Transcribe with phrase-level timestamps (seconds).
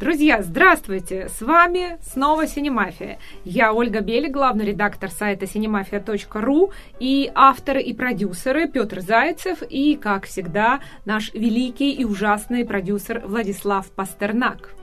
[0.00, 1.28] Друзья, здравствуйте!
[1.28, 3.18] С вами снова Синемафия.
[3.44, 10.24] Я Ольга Бели, главный редактор сайта cinemafia.ru и авторы и продюсеры Петр Зайцев и, как
[10.24, 14.74] всегда, наш великий и ужасный продюсер Владислав Пастернак.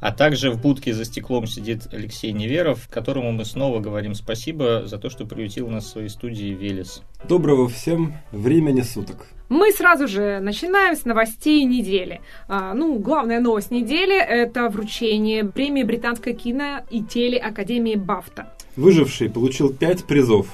[0.00, 4.98] А также в будке за стеклом сидит Алексей Неверов, которому мы снова говорим спасибо за
[4.98, 7.02] то, что приютил нас в своей студии Велес.
[7.26, 9.26] Доброго всем времени суток.
[9.48, 12.20] Мы сразу же начинаем с новостей недели.
[12.48, 18.52] А, ну, главная новость недели– это вручение премии Британской кино и телеакадемии Бафта.
[18.74, 20.48] Выживший получил пять призов.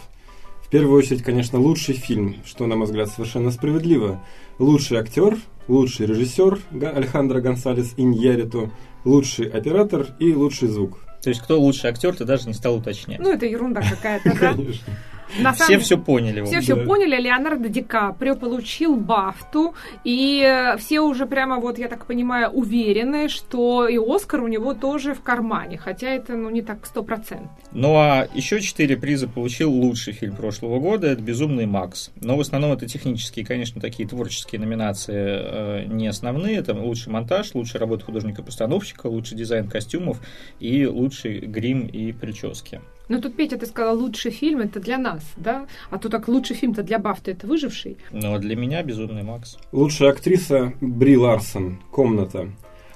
[0.63, 4.23] В первую очередь, конечно, лучший фильм, что, на мой взгляд, совершенно справедливо.
[4.59, 5.37] Лучший актер,
[5.69, 6.61] лучший режиссер
[6.95, 8.71] Алехандро Гонсалес Иньяриту,
[9.05, 10.99] лучший оператор и лучший звук.
[11.23, 13.21] То есть, кто лучший актер, ты даже не стал уточнять.
[13.21, 14.53] Ну, это ерунда какая-то, да?
[14.55, 14.93] Конечно.
[15.41, 16.41] На Все самом- все поняли.
[16.41, 21.89] в Все все поняли, Леонардо Ди Каприо получил Бафту, и все уже прямо вот, я
[21.89, 26.63] так понимаю, уверены, что и Оскар у него тоже в кармане, хотя это, ну, не
[26.63, 27.51] так сто процентов.
[27.73, 31.09] Ну а еще четыре приза получил лучший фильм прошлого года.
[31.09, 32.11] Это «Безумный Макс».
[32.21, 36.57] Но в основном это технические, конечно, такие творческие номинации э, не основные.
[36.59, 40.21] Это лучший монтаж, лучшая работа художника-постановщика, лучший дизайн костюмов
[40.61, 42.81] и лучший грим и прически.
[43.13, 45.67] Ну, тут, Петя, ты сказала, лучший фильм это для нас, да?
[45.91, 47.99] А то так лучший фильм-то для Бафты это «Выживший».
[48.11, 49.59] Но для меня «Безумный Макс».
[49.71, 52.49] Лучшая актриса Бри Ларсон, «Комната».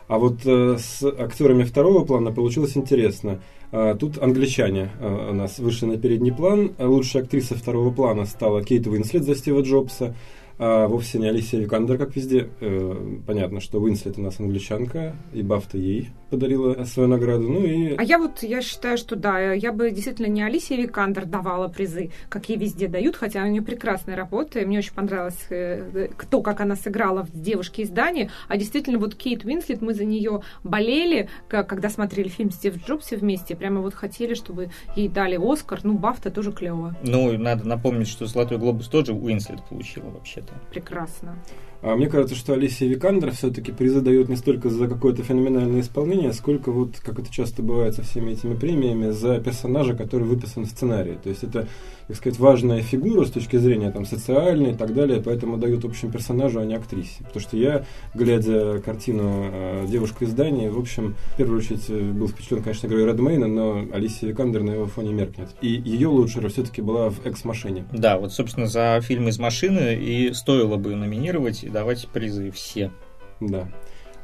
[0.08, 3.42] А вот э, с актерами второго плана получилось интересно.
[3.72, 6.72] А, тут англичане э, у нас вышли на передний план.
[6.78, 10.14] А Лучшая актриса второго плана стала Кейт Уинслет за Стива Джобса.
[10.58, 12.48] А вовсе не Алисия Викандер, как везде.
[12.60, 17.48] Э, понятно, что Уинслет у нас англичанка, и Бафта ей подарила свою награду.
[17.48, 21.24] Ну и А я вот, я считаю, что да, я бы действительно не Алисия Викандер
[21.26, 25.46] давала призы, как ей везде дают, хотя у нее прекрасная работа, и мне очень понравилось
[25.50, 29.94] э, то, как она сыграла в «Девушке из Дании», а действительно вот Кейт Уинслет, мы
[29.94, 35.38] за нее болели, когда смотрели фильм «Стив Джобс» вместе, прямо вот хотели, чтобы ей дали
[35.40, 40.52] Оскар, ну, Бафта тоже клево, Ну, надо напомнить, что «Золотой глобус» тоже Уинслет получила вообще-то.
[40.70, 41.36] прекрасно.
[41.82, 46.32] А мне кажется, что Алисия Викандер все-таки призы дает не столько за какое-то феноменальное исполнение,
[46.32, 50.68] сколько вот, как это часто бывает со всеми этими премиями, за персонажа, который выписан в
[50.68, 51.18] сценарии.
[51.22, 51.68] То есть это,
[52.08, 56.10] так сказать, важная фигура с точки зрения там, социальной и так далее, поэтому дают общем
[56.10, 57.24] персонажу, а не актрисе.
[57.24, 57.84] Потому что я,
[58.14, 62.86] глядя картину э, «Девушка из Дании», в общем, в первую очередь э, был впечатлен, конечно,
[62.86, 65.48] игрой Редмейна, но Алисия Викандер на его фоне меркнет.
[65.60, 67.86] И ее лучшая роль все-таки была в «Экс-машине».
[67.92, 72.92] Да, вот, собственно, за фильм из машины и стоило бы номинировать и давать призы все.
[73.40, 73.68] Да.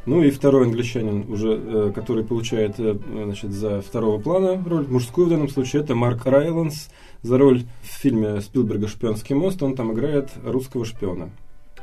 [0.04, 5.28] Ну и второй англичанин, уже, э, который получает э, значит, за второго плана роль, мужскую
[5.28, 6.90] в данном случае, это Марк Райланс.
[7.22, 11.30] За роль в фильме Спилберга «Шпионский мост» он там играет русского шпиона.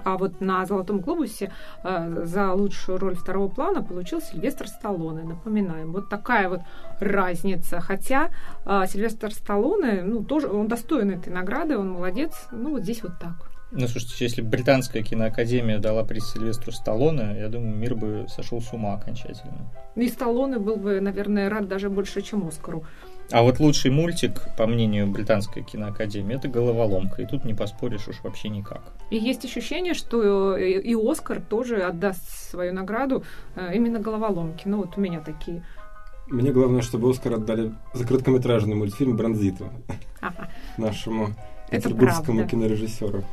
[0.03, 1.53] А вот на «Золотом глобусе»
[1.85, 5.93] э, за лучшую роль второго плана получил Сильвестр Сталлоне, напоминаем.
[5.93, 6.59] Вот такая вот
[6.99, 7.79] разница.
[7.79, 8.31] Хотя
[8.65, 12.47] Сильвестр Сталлоне, ну, тоже, он достоин этой награды, он молодец.
[12.51, 13.49] Ну, вот здесь вот так.
[13.71, 18.73] Ну, слушайте, если британская киноакадемия дала приз Сильвестру Сталлоне, я думаю, мир бы сошел с
[18.73, 19.71] ума окончательно.
[19.95, 22.83] И Сталлоне был бы, наверное, рад даже больше, чем Оскару.
[23.31, 28.23] А вот лучший мультик, по мнению британской киноакадемии, это «Головоломка», и тут не поспоришь уж
[28.23, 28.81] вообще никак.
[29.11, 33.23] И есть ощущение, что и Оскар тоже отдаст свою награду
[33.55, 34.63] э, именно головоломке.
[34.65, 35.63] Ну, вот у меня такие.
[36.27, 39.69] Мне главное, чтобы Оскар отдали за короткометражный мультфильм «Бронзиту»
[40.21, 40.49] Ага.
[40.77, 41.29] нашему
[41.69, 43.23] петербургскому кинорежиссеру.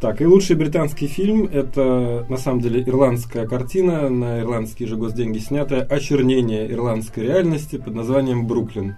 [0.00, 5.38] Так, и лучший британский фильм– это, на самом деле, ирландская картина, на ирландские же госденьги
[5.38, 8.96] снятая «Очернение ирландской реальности» под названием «Бруклин».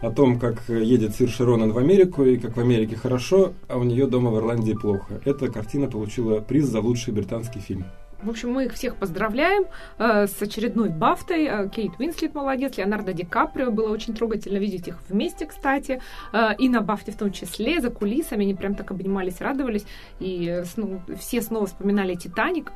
[0.00, 3.82] О том, как едет Сир Ронан в Америку, и как в Америке хорошо, а у
[3.82, 5.20] нее дома в Ирландии плохо.
[5.24, 7.86] Эта картина получила приз за лучший британский фильм.
[8.22, 9.66] В общем, мы их всех поздравляем
[9.98, 11.44] э, с очередной Бафтой.
[11.44, 13.70] Э, Кейт Уинслет молодец, Леонардо Ди Каприо.
[13.70, 16.00] Было очень трогательно видеть их вместе, кстати.
[16.32, 18.44] Э, и на Бафте в том числе, за кулисами.
[18.44, 19.84] Они прям так обнимались, радовались.
[20.18, 22.72] И э, сно- все снова вспоминали «Титаник».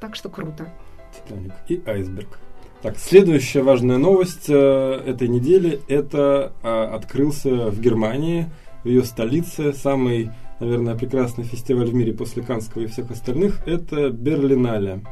[0.00, 0.72] Так что круто.
[1.14, 2.38] «Титаник» и «Айсберг».
[2.80, 8.46] Так, следующая важная новость э, этой недели– это э, открылся в Германии,
[8.84, 14.10] в ее столице, самый, наверное, прекрасный фестиваль в мире после Канского и всех остальных– это
[14.10, 15.02] Берлинале.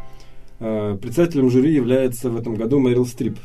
[0.58, 3.38] Э, председателем жюри является в этом году Мэрил Стрип.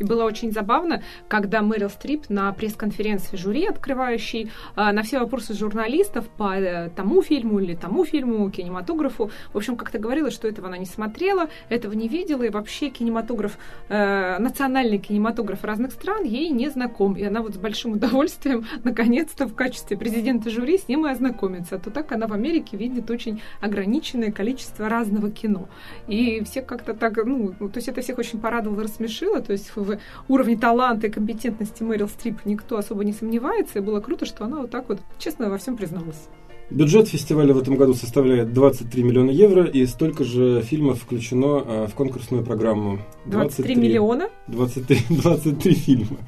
[0.00, 5.52] И было очень забавно, когда Мэрил Стрип на пресс-конференции жюри, открывающей э, на все вопросы
[5.52, 10.68] журналистов по э, тому фильму или тому фильму, кинематографу, в общем, как-то говорила, что этого
[10.68, 13.58] она не смотрела, этого не видела, и вообще кинематограф,
[13.90, 17.14] э, национальный кинематограф разных стран ей не знаком.
[17.14, 21.76] И она вот с большим удовольствием, наконец-то, в качестве президента жюри с ним и ознакомится.
[21.76, 25.68] А то так она в Америке видит очень ограниченное количество разного кино.
[26.08, 29.89] И все как-то так, ну, то есть это всех очень порадовало, рассмешило, то есть в
[30.28, 34.58] уровне таланта и компетентности Мэрил Стрип никто особо не сомневается, и было круто, что она
[34.58, 36.28] вот так вот честно во всем призналась.
[36.70, 41.86] Бюджет фестиваля в этом году составляет 23 миллиона евро, и столько же фильмов включено э,
[41.88, 43.00] в конкурсную программу.
[43.26, 44.28] 23, 23 миллиона?
[44.46, 46.18] 23, 23 фильма.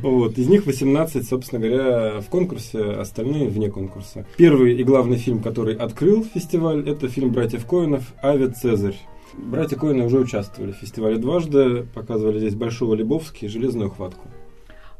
[0.00, 0.38] Вот.
[0.38, 4.24] Из них 18, собственно говоря, в конкурсе, остальные вне конкурса.
[4.38, 8.96] Первый и главный фильм, который открыл фестиваль, это фильм братьев Коинов «Аве Цезарь».
[9.34, 14.28] Братья Коины уже участвовали в фестивале дважды, показывали здесь Большого Лебовски и «Железную хватку».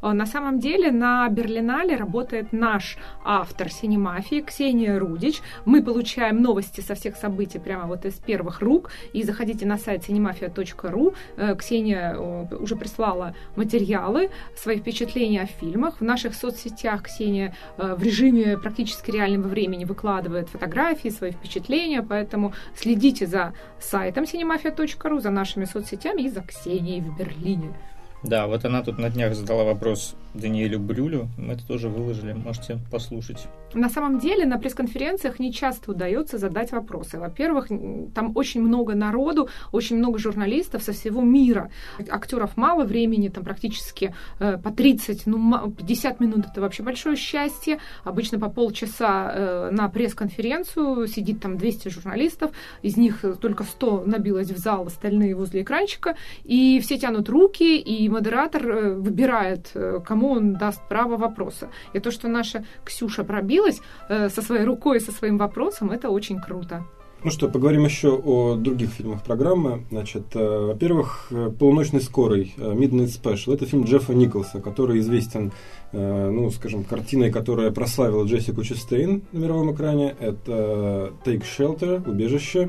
[0.06, 5.43] А, на самом деле на Берлинале работает наш автор синемафии Ксения Рудич.
[5.64, 8.93] Мы получаем новости со всех событий прямо вот из первых рук.
[9.12, 11.14] И заходите на сайт cinemafia.ru.
[11.37, 15.97] Э, Ксения уже прислала материалы, свои впечатления о фильмах.
[16.00, 22.53] В наших соцсетях Ксения э, в режиме практически реального времени выкладывает фотографии, свои впечатления, поэтому
[22.76, 27.75] следите за сайтом cinemafia.ru, за нашими соцсетями и за Ксенией в Берлине.
[28.22, 31.28] Да, вот она тут на днях задала вопрос Даниэлю Брюлю.
[31.38, 33.46] Мы это тоже выложили, можете послушать.
[33.74, 37.18] На самом деле на пресс-конференциях не часто удается задать вопросы.
[37.18, 37.68] Во-первых,
[38.14, 41.70] там очень много народу, очень много журналистов со всего мира.
[42.08, 47.78] Актеров мало времени, там практически э, по 30, ну 50 минут это вообще большое счастье.
[48.04, 52.52] Обычно по полчаса э, на пресс-конференцию сидит там 200 журналистов,
[52.82, 58.08] из них только 100 набилось в зал, остальные возле экранчика, и все тянут руки, и
[58.16, 61.68] модератор э, выбирает, э, кому он даст право вопроса.
[61.94, 66.40] И то, что наша Ксюша пробилась э, со своей рукой, со своим вопросом, это очень
[66.40, 66.84] круто.
[67.24, 69.84] Ну что, поговорим еще о других фильмах программы.
[69.90, 73.54] Значит, во-первых, «Полуночный скорый», Midnight Special.
[73.54, 75.50] Это фильм Джеффа Николса, который известен,
[75.92, 80.14] ну, скажем, картиной, которая прославила Джессику Честейн на мировом экране.
[80.20, 82.69] Это «Take Shelter», «Убежище».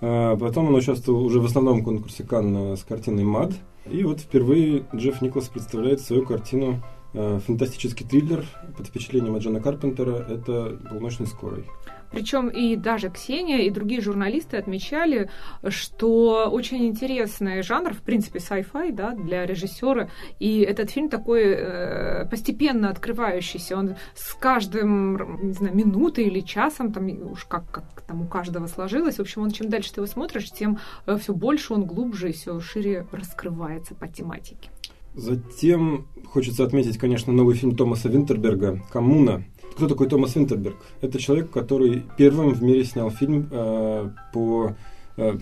[0.00, 3.52] Потом он участвовал уже в основном конкурсе Канна с картиной «Мад»,
[3.86, 6.82] и вот впервые Джефф Николас представляет свою картину
[7.12, 8.44] э, фантастический триллер
[8.76, 11.64] под впечатлением от Джона Карпентера «Это «Полночный скорый».
[12.14, 15.30] Причем и даже Ксения, и другие журналисты отмечали,
[15.68, 20.08] что очень интересный жанр, в принципе, sci-fi, да, для режиссера.
[20.38, 23.76] И этот фильм такой э, постепенно открывающийся.
[23.76, 28.66] Он с каждым, не знаю, минутой или часом, там уж как, как там у каждого
[28.66, 29.16] сложилось.
[29.16, 32.32] В общем, он чем дальше ты его смотришь, тем э, все больше он глубже и
[32.32, 34.70] все шире раскрывается по тематике.
[35.14, 39.44] Затем хочется отметить, конечно, новый фильм Томаса Винтерберга «Коммуна»,
[39.74, 40.76] кто такой Томас Винтерберг?
[41.00, 44.74] Это человек, который первым в мире снял фильм э, по...
[45.16, 45.32] Э,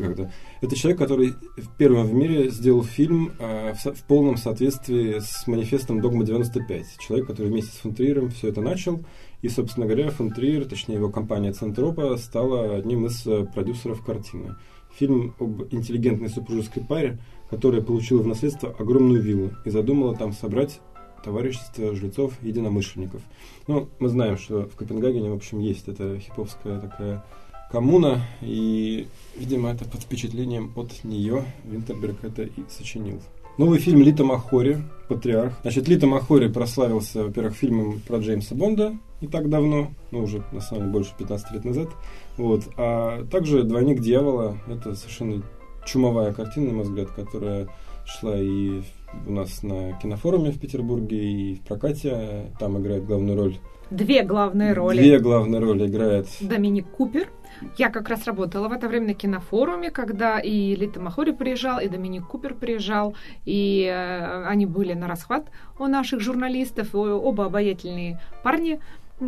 [0.61, 1.35] это человек, который
[1.77, 6.85] первым в мире сделал фильм э, в, в полном соответствии с манифестом «Догма 95».
[6.99, 7.95] Человек, который вместе с фон
[8.31, 9.05] все это начал.
[9.43, 14.57] И, собственно говоря, фон точнее его компания «Центропа», стала одним из э, продюсеров картины.
[14.99, 17.19] Фильм об интеллигентной супружеской паре,
[17.51, 20.81] которая получила в наследство огромную виллу и задумала там собрать
[21.23, 23.23] товарищество жрецов-единомышленников.
[23.67, 27.25] Ну, мы знаем, что в Копенгагене, в общем, есть эта хиповская такая
[27.71, 33.21] коммуна, и, видимо, это под впечатлением от нее Винтерберг это и сочинил.
[33.59, 34.79] Новый фильм Лита Махори,
[35.09, 35.59] «Патриарх».
[35.63, 40.61] Значит, Лита Махори прославился, во-первых, фильмом про Джеймса Бонда не так давно, ну, уже, на
[40.61, 41.89] самом деле, больше 15 лет назад.
[42.37, 42.65] Вот.
[42.77, 45.43] А также «Двойник дьявола»— это совершенно
[45.87, 47.69] чумовая картина, на мой взгляд, которая
[48.05, 48.83] шла и
[49.27, 52.53] у нас на кинофоруме в Петербурге и в прокате.
[52.59, 53.57] Там играет главную роль.
[53.91, 54.99] Две главные роли.
[54.99, 56.27] Две главные роли играет.
[56.41, 57.31] Доминик Купер.
[57.77, 61.89] Я как раз работала в это время на кинофоруме, когда и Лита Махори приезжал, и
[61.89, 63.15] Доминик Купер приезжал,
[63.45, 68.81] и э, они были на расхват у наших журналистов, оба обаятельные парни.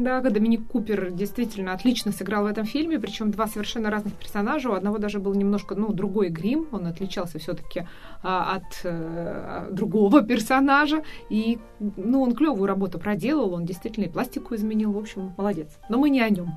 [0.02, 4.68] Да, Доминик Купер действительно отлично сыграл в этом фильме, причем два совершенно разных персонажа.
[4.68, 7.86] У одного даже был немножко, ну, другой грим, он отличался все-таки
[8.20, 11.04] а, от а, другого персонажа.
[11.30, 15.68] И, ну, он клевую работу проделал, он действительно и пластику изменил, в общем, молодец.
[15.88, 16.54] Но мы не о нем.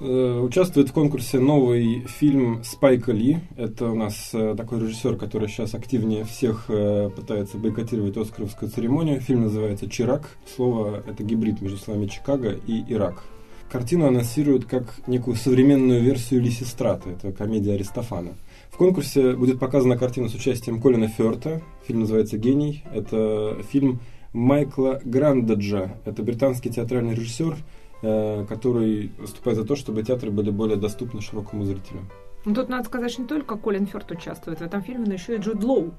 [0.00, 3.38] Э, участвует в конкурсе новый фильм Спайка Ли.
[3.56, 9.20] Это у нас э, такой режиссер, который сейчас активнее всех э, пытается бойкотировать Оскаровскую церемонию.
[9.20, 10.38] Фильм называется «Чирак».
[10.56, 13.22] Слово– это гибрид между словами «Чикаго» и «Ирак».
[13.70, 17.10] картину анонсируют как некую современную версию Лисистрата.
[17.10, 18.32] Это комедия Аристофана.
[18.70, 21.60] В конкурсе будет показана картина с участием Колина Ферта.
[21.86, 22.84] Фильм называется «Гений».
[22.92, 24.00] Это фильм
[24.32, 25.96] Майкла Грандаджа.
[26.04, 27.56] Это британский театральный режиссер,
[28.00, 32.00] который выступает за то, чтобы театры были более доступны широкому зрителю.
[32.44, 35.36] Ну, тут надо сказать, что не только Колин Ферт участвует в этом фильме, но еще
[35.36, 35.94] и Джуд Лоу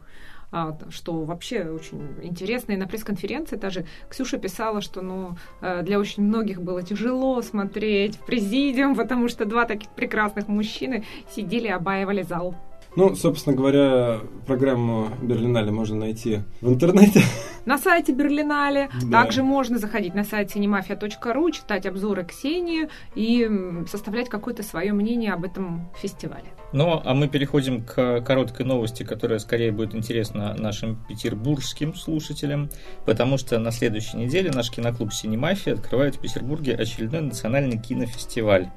[0.53, 2.73] а, что вообще очень интересно.
[2.73, 8.17] И на пресс-конференции даже Ксюша писала, что ну, э, для очень многих было тяжело смотреть
[8.17, 12.55] в президиум, потому что два таких прекрасных мужчины сидели, обаивали зал.
[12.95, 17.21] Ну, собственно говоря, программу Берлинале можно найти в интернете.
[17.65, 18.89] На сайте Берлинале.
[19.03, 19.23] Да.
[19.23, 23.49] Также можно заходить на сайт cinemafia.ru, читать обзоры Ксении и
[23.87, 26.45] составлять какое-то свое мнение об этом фестивале.
[26.73, 32.69] Ну, а мы переходим к короткой новости, которая скорее будет интересна нашим петербургским слушателям,
[33.05, 38.69] потому что на следующей неделе наш киноклуб «Синемафия» открывает в Петербурге очередной национальный кинофестиваль.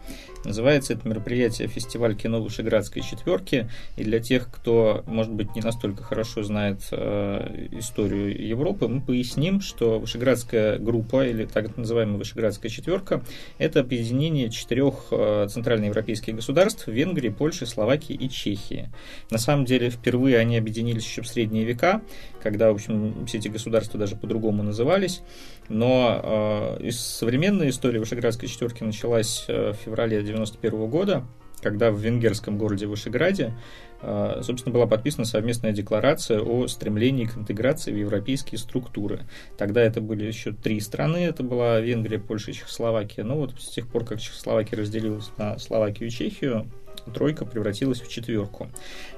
[0.44, 3.68] Называется это мероприятие «Фестиваль кино Вышеградской четверки».
[3.96, 9.60] И для тех, кто, может быть, не настолько хорошо знает э, историю Европы, мы поясним,
[9.60, 13.22] что Вышеградская группа, или так называемая Вышеградская четверка,
[13.58, 18.90] это объединение четырех э, центральноевропейских государств– Венгрии, Польши, Словакии и Чехии.
[19.30, 22.02] На самом деле, впервые они объединились еще в средние века,
[22.42, 25.22] когда, в общем, все эти государства даже по-другому назывались.
[25.68, 31.25] Но э, из современной Вышеградской четверки началась э, в феврале 1991 года,
[31.62, 33.54] когда в венгерском городе Вышеграде,
[34.02, 39.21] э, собственно, была подписана совместная декларация о стремлении к интеграции в европейские структуры.
[39.56, 43.25] Тогда это были еще три страны, это была Венгрия, Польша и Чехословакия.
[43.25, 46.71] Но вот с тех пор, как Чехословакия разделилась на Словакию и Чехию,
[47.12, 48.68] тройка превратилась в четверку.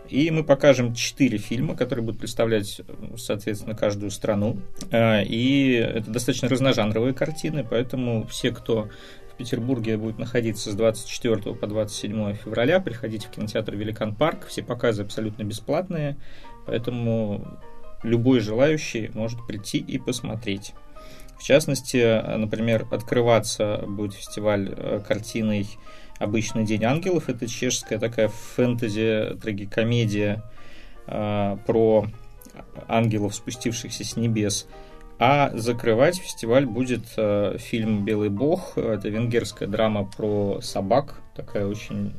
[0.09, 2.81] И мы покажем четыре фильма, которые будут представлять,
[3.16, 4.59] соответственно, каждую страну.
[4.90, 8.88] Э, и это достаточно разножанровые картины, поэтому все, кто
[9.33, 14.47] в Петербурге будет находиться с 24 по 27 февраля, приходите в кинотеатр «Великан Парк».
[14.47, 16.16] Все показы абсолютно бесплатные,
[16.66, 17.61] поэтому
[18.02, 20.73] любой желающий может прийти и посмотреть.
[21.38, 25.66] В частности, например, открываться будет фестиваль э, картиной
[26.18, 27.28] «Обычный день ангелов».
[27.28, 30.42] Это чешская такая фэнтези, трагикомедия
[31.06, 32.06] э, про
[32.88, 34.66] ангелов, спустившихся с небес.
[35.18, 38.76] А закрывать фестиваль будет э, фильм «Белый бог».
[38.76, 42.12] Это венгерская драма про собак, такая очень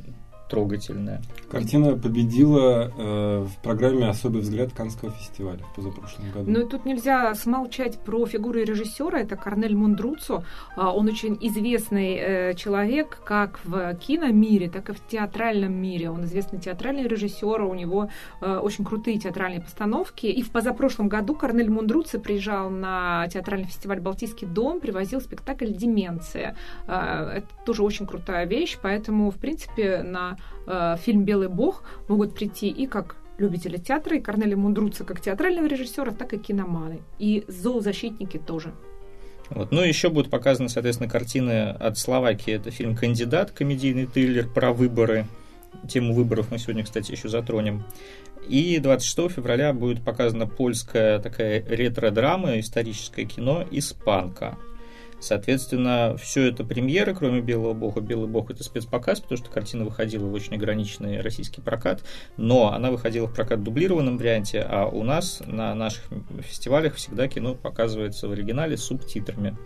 [0.48, 1.22] трогательная.
[1.50, 6.50] Картина победила э, в программе «Особый взгляд» Канского фестиваля в позапрошлом году.
[6.50, 9.20] Ну и тут нельзя смолчать про фигуры режиссера.
[9.20, 10.44] Это Корнель Мундруцо.
[10.76, 16.10] А, он очень известный э, человек как в киномире, так и в театральном мире.
[16.10, 20.26] Он известный театральный режиссер, у него э, очень крутые театральные постановки.
[20.26, 26.56] И в позапрошлом году Корнель Мундруцо приезжал на театральный фестиваль «Балтийский дом», привозил спектакль «Деменция».
[26.86, 32.34] Э, это тоже очень крутая вещь, поэтому, в принципе, на э, фильм «Белый бог» могут
[32.34, 37.00] прийти и как любители театра, и Корнели Мундруца как театрального режиссера, так и киноманы.
[37.18, 38.72] И зоозащитники тоже.
[39.50, 39.72] Вот.
[39.72, 42.52] Ну, еще будут показаны, соответственно, картины от Словакии.
[42.52, 45.26] Это фильм «Кандидат», комедийный триллер про выборы.
[45.88, 47.84] Тему выборов мы сегодня, кстати, еще затронем.
[48.48, 54.58] И 26 февраля будет показана польская такая ретро-драма, историческое кино «Испанка».
[55.20, 58.00] Соответственно, все это премьеры, кроме «Белого бога».
[58.00, 62.04] «Белый бог»— это спецпоказ, потому что картина выходила в очень ограниченный российский прокат,
[62.36, 66.04] но она выходила в прокат в дублированном варианте, а у нас на наших
[66.40, 69.56] фестивалях всегда кино показывается в оригинале с субтитрами.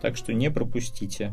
[0.00, 1.32] Так что не пропустите.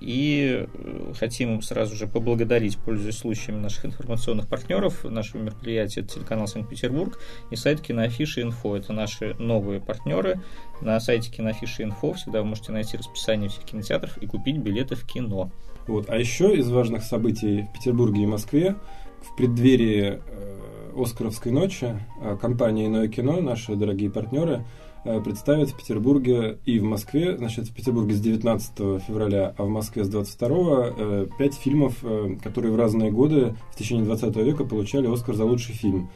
[0.00, 7.18] И э, хотим сразу же поблагодарить, пользуясь случаем наших информационных партнеров нашего мероприятия, телеканал Санкт-Петербург
[7.50, 8.76] и сайт Киноафиши Инфо.
[8.76, 10.40] Это наши новые партнеры.
[10.80, 15.06] На сайте Киноафиши Инфо всегда вы можете найти расписание всех кинотеатров и купить билеты в
[15.06, 15.50] кино.
[15.86, 16.08] Вот.
[16.08, 18.76] А еще из важных событий в Петербурге и Москве
[19.22, 24.64] в преддверии э, Оскаровской ночи э, компания «Иное кино», наши дорогие партнеры,
[25.04, 29.68] Э, представят в Петербурге и в Москве, значит, в Петербурге с 19 февраля, а в
[29.68, 30.56] Москве с 22
[30.96, 35.44] э, пять фильмов, э, которые в разные годы в течение 20 века получали Оскар за
[35.44, 36.10] лучший фильм.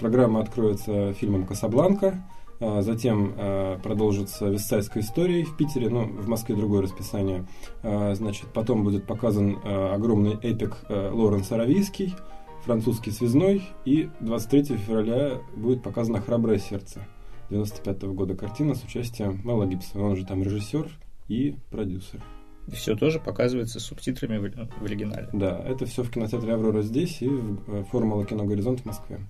[0.00, 2.24] Программа откроется фильмом «Касабланка»,
[2.80, 3.34] Затем
[3.84, 7.46] продолжится «Вестсайдская история» в Питере, ну, в Москве другое расписание.
[7.84, 12.16] Значит, потом будет показан огромный эпик Лоренс Аравийский,
[12.64, 17.06] французский связной, и 23 февраля будет показано «Храброе сердце».
[17.50, 20.90] 95 -го года картина с участием Мэла Гибсона, он же там режиссер
[21.28, 22.22] и продюсер.
[22.68, 25.28] И все тоже показывается с субтитрами в, в оригинале.
[25.32, 29.20] Да, это все в кинотеатре Аврора здесь и в э, Формула Кино Горизонт в Москве.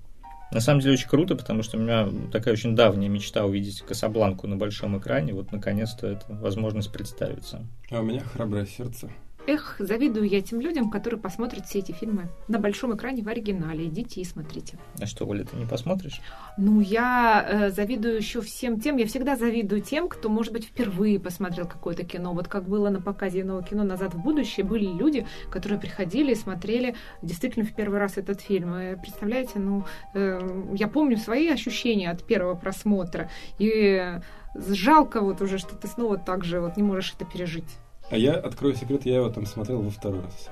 [0.51, 4.47] На самом деле очень круто, потому что у меня такая очень давняя мечта увидеть Касабланку
[4.47, 5.35] на большом экране.
[5.35, 7.67] Вот наконец-то эта возможность представится.
[7.91, 9.11] А у меня храброе сердце.
[9.49, 13.87] Эх, завидую я тем людям, которые посмотрят все эти фильмы на большом экране в оригинале.
[13.87, 14.79] Идите и смотрите.
[15.01, 16.21] А что, Оля, ты не посмотришь?
[16.59, 21.19] Ну, я э, завидую еще всем тем, я всегда завидую тем, кто, может быть, впервые
[21.19, 22.35] посмотрел какое-то кино.
[22.35, 26.37] Вот как было на показе нового кино «Назад в будущее», были люди, которые приходили и
[26.37, 28.77] смотрели действительно в первый раз этот фильм.
[28.77, 33.31] И, представляете, ну, э, я помню свои ощущения от первого просмотра.
[33.59, 34.21] И
[34.55, 37.79] жалко вот уже, что ты снова так же вот не можешь это пережить.
[38.11, 40.49] А я, открою секрет, я его там смотрел во второй раз.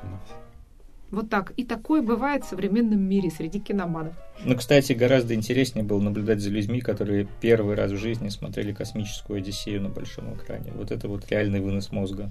[1.11, 1.53] Вот так.
[1.57, 4.15] И такое бывает в современном мире среди киноманов.
[4.45, 9.39] Ну, кстати, гораздо интереснее было наблюдать за людьми, которые первый раз в жизни смотрели космическую
[9.39, 10.73] Одиссею на большом экране.
[10.75, 12.31] Вот это вот реальный вынос мозга.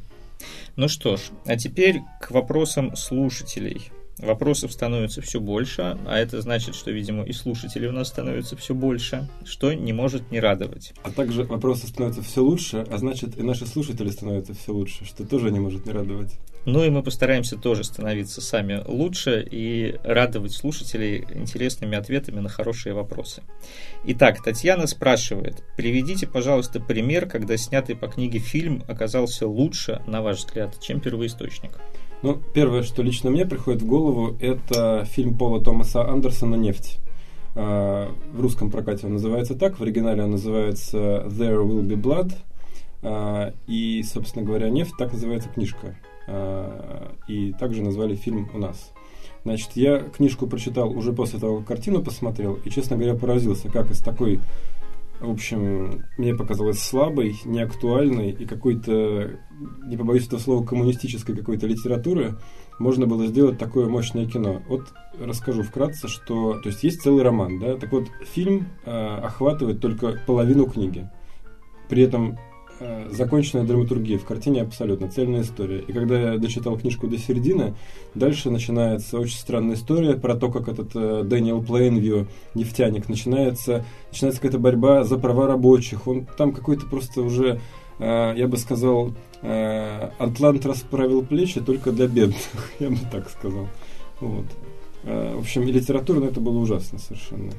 [0.75, 3.91] Ну что ж, а теперь к вопросам слушателей.
[4.17, 8.73] Вопросов становится все больше, а это значит, что, видимо, и слушателей у нас становится все
[8.73, 10.93] больше, что не может не радовать.
[11.03, 15.25] А также вопросы становятся все лучше, а значит, и наши слушатели становятся все лучше, что
[15.25, 16.37] тоже не может не радовать.
[16.65, 22.93] Ну и мы постараемся тоже становиться сами лучше и радовать слушателей интересными ответами на хорошие
[22.93, 23.43] вопросы.
[24.05, 30.37] Итак, Татьяна спрашивает, приведите, пожалуйста, пример, когда снятый по книге фильм оказался лучше, на ваш
[30.37, 31.79] взгляд, чем первоисточник.
[32.25, 36.97] Ну, первое, что лично мне приходит в голову, это фильм Пола Томаса Андерсона «Нефть».
[37.53, 42.33] А, в русском прокате он называется так, в оригинале он называется «There Will Be Blood»,
[43.03, 45.99] а, и, собственно говоря, «Нефть» так называется книжка.
[46.25, 48.91] А, и также назвали фильм у нас.
[49.43, 53.91] Значит, я книжку прочитал уже после того, как картину посмотрел, и, честно говоря, поразился, как
[53.91, 54.39] из такой
[55.21, 59.39] в общем, мне показалось слабой, неактуальной и какой-то,
[59.85, 62.37] не побоюсь этого слова, коммунистической какой-то литературы
[62.79, 64.61] можно было сделать такое мощное кино.
[64.67, 66.59] Вот расскажу вкратце, что...
[66.61, 67.77] То есть есть целый роман, да?
[67.77, 71.09] Так вот, фильм э, охватывает только половину книги.
[71.87, 72.37] При этом
[72.77, 75.79] Э, законченная драматургия в картине абсолютно цельная история.
[75.79, 77.73] И когда я дочитал книжку до середины,
[78.15, 84.41] дальше начинается очень странная история про то, как этот э, Дэниел Плейнвью, нефтяник, начинается, начинается
[84.41, 86.05] какая-то борьба за права рабочих.
[86.05, 87.61] Он там какой-то просто уже,
[87.99, 92.37] э, я бы сказал, э, Атлант расправил плечи только для бедных,
[92.79, 93.69] я бы так сказал.
[94.19, 94.47] Вот.
[95.03, 97.53] Э, в общем, и литературно это было ужасно совершенно.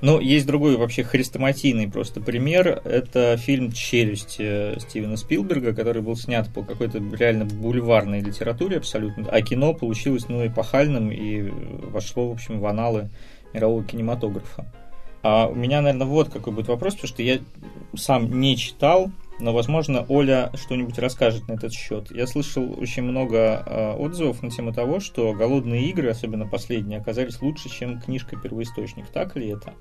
[0.00, 2.82] Ну, есть другой вообще хрестоматийный просто пример.
[2.84, 9.28] Это фильм «Челюсть» Стивена Спилберга, который был снят по какой-то реально бульварной литературе абсолютно.
[9.28, 11.42] А кино получилось, ну, эпохальным и
[11.90, 13.10] вошло, в общем, в аналы
[13.52, 14.66] мирового кинематографа.
[15.22, 17.38] А у меня, наверное, вот какой будет вопрос, потому что я
[17.96, 22.10] сам не читал но, возможно, Оля что-нибудь расскажет на этот счет.
[22.10, 27.40] Я слышал очень много э, отзывов на тему того, что голодные игры, особенно последние, оказались
[27.40, 29.06] лучше, чем книжка первоисточник.
[29.08, 29.74] Так ли это?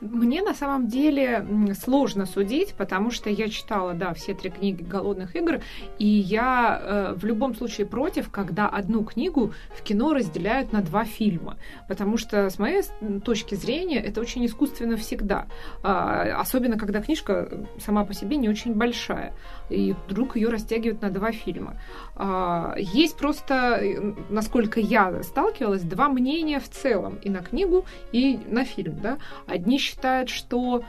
[0.00, 1.46] Мне на самом деле
[1.78, 5.60] сложно судить, потому что я читала, да, все три книги «Голодных игр»,
[5.98, 11.04] и я э, в любом случае против, когда одну книгу в кино разделяют на два
[11.04, 12.82] фильма, потому что, с моей
[13.22, 15.46] точки зрения, это очень искусственно всегда,
[15.82, 19.34] э, особенно когда книжка сама по себе не очень большая,
[19.70, 21.80] и вдруг ее растягивают на два фильма.
[22.16, 23.80] Э, есть просто,
[24.28, 29.18] насколько я сталкивалась, два мнения в целом, и на книгу, и на фильм, да.
[29.46, 30.84] Одни считают, что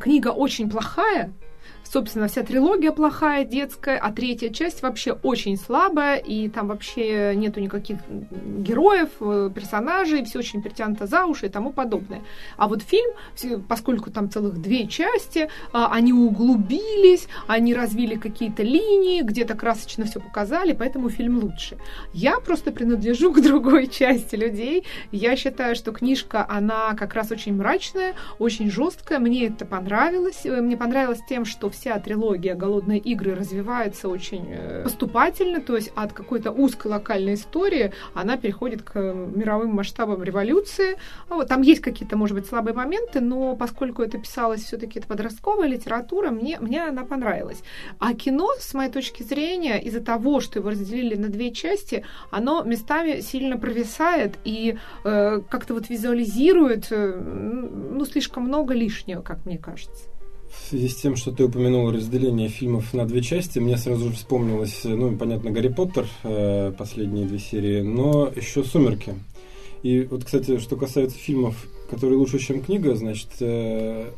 [0.00, 1.32] книга очень плохая,
[1.92, 7.60] собственно, вся трилогия плохая, детская, а третья часть вообще очень слабая, и там вообще нету
[7.60, 12.22] никаких героев, э, персонажей, все очень притянуто за уши и тому подобное.
[12.56, 13.12] А вот фильм,
[13.68, 20.18] поскольку там целых две части, а, они углубились, они развили какие-то линии, где-то красочно все
[20.18, 21.76] показали, поэтому фильм лучше.
[22.14, 24.86] Я просто принадлежу к другой части людей.
[25.10, 29.18] Я считаю, что книжка, она как раз очень мрачная, очень жесткая.
[29.18, 30.40] Мне это понравилось.
[30.44, 35.74] Э, мне понравилось тем, что все вся трилогия «Голодные игры» развивается очень э, поступательно, то
[35.74, 40.96] есть от какой-то узкой локальной истории она переходит к мировым масштабам революции.
[41.28, 45.08] Ну вот, там есть какие-то, может быть, слабые моменты, но поскольку это писалось все-таки это
[45.08, 47.64] подростковая литература, мне, мне она понравилась.
[47.98, 52.62] А кино, с моей точки зрения, из-за того, что его разделили на две части, оно
[52.62, 59.58] местами сильно провисает и э, как-то вот визуализирует э, ну, слишком много лишнего, как мне
[59.58, 60.11] кажется.
[60.52, 64.14] В связи с тем, что ты упомянул разделение фильмов на две части, мне сразу же
[64.14, 69.14] вспомнилось, ну, понятно, Гарри Поттер, э, последние две серии, но еще «Сумерки».
[69.82, 74.10] И вот, кстати, что касается фильмов, которые лучше, чем книга, значит, э,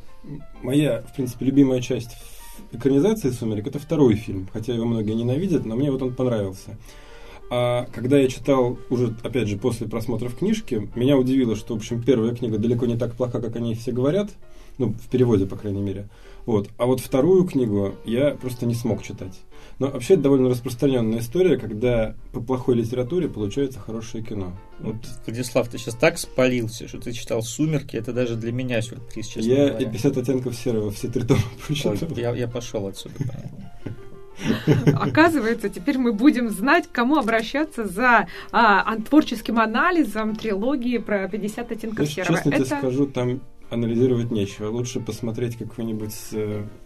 [0.63, 2.11] моя, в принципе, любимая часть
[2.73, 6.77] экранизации «Сумерек»— это второй фильм, хотя его многие ненавидят, но мне вот он понравился.
[7.51, 12.03] А когда я читал уже, опять же, после просмотров книжки, меня удивило, что, в общем,
[12.03, 14.31] первая книга далеко не так плоха, как они все говорят,
[14.79, 16.09] ну, в переводе, по крайней мере.
[16.47, 16.69] Вот.
[16.77, 19.41] А вот вторую книгу я просто не смог читать.
[19.79, 24.53] Но вообще это довольно распространенная история, когда по плохой литературе получается хорошее кино.
[24.79, 24.97] Вот.
[25.27, 29.51] Владислав, ты сейчас так спалился, что ты читал «Сумерки», это даже для меня сюрприз, честно
[29.51, 29.87] я говоря.
[29.87, 31.93] и 50 оттенков серого все три тома прочитал.
[31.93, 33.15] Ой, я, я пошел отсюда,
[34.95, 41.73] Оказывается, теперь мы будем знать, к кому обращаться за а, творческим анализом трилогии про 50
[41.73, 42.37] оттенков серого.
[42.37, 42.65] Честно Это...
[42.65, 43.41] тебе скажу, там
[43.75, 44.69] анализировать нечего.
[44.71, 46.15] Лучше посмотреть какой-нибудь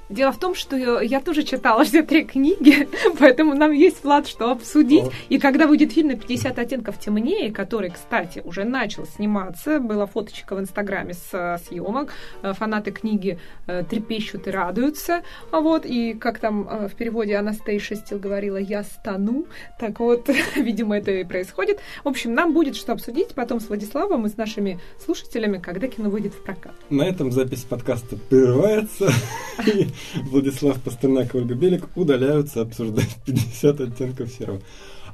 [0.09, 4.51] Дело в том, что я тоже читала все три книги, поэтому нам есть Влад, что
[4.51, 5.05] обсудить.
[5.05, 5.13] О.
[5.29, 10.57] И когда выйдет фильм на 50 оттенков темнее, который, кстати, уже начал сниматься, была фоточка
[10.57, 15.23] в Инстаграме с э, съемок, э, фанаты книги э, трепещут и радуются.
[15.51, 19.47] А вот, и как там в переводе Анастейша Стил говорила, я стану.
[19.79, 21.81] Так вот, видимо, это и происходит.
[22.03, 26.09] В общем, нам будет что обсудить потом с Владиславом и с нашими слушателями, когда кино
[26.09, 26.73] выйдет в прокат.
[26.89, 29.13] На этом запись подкаста прерывается.
[30.31, 34.61] Владислав Пастернак и Ольга Белик удаляются обсуждать 50 оттенков серого.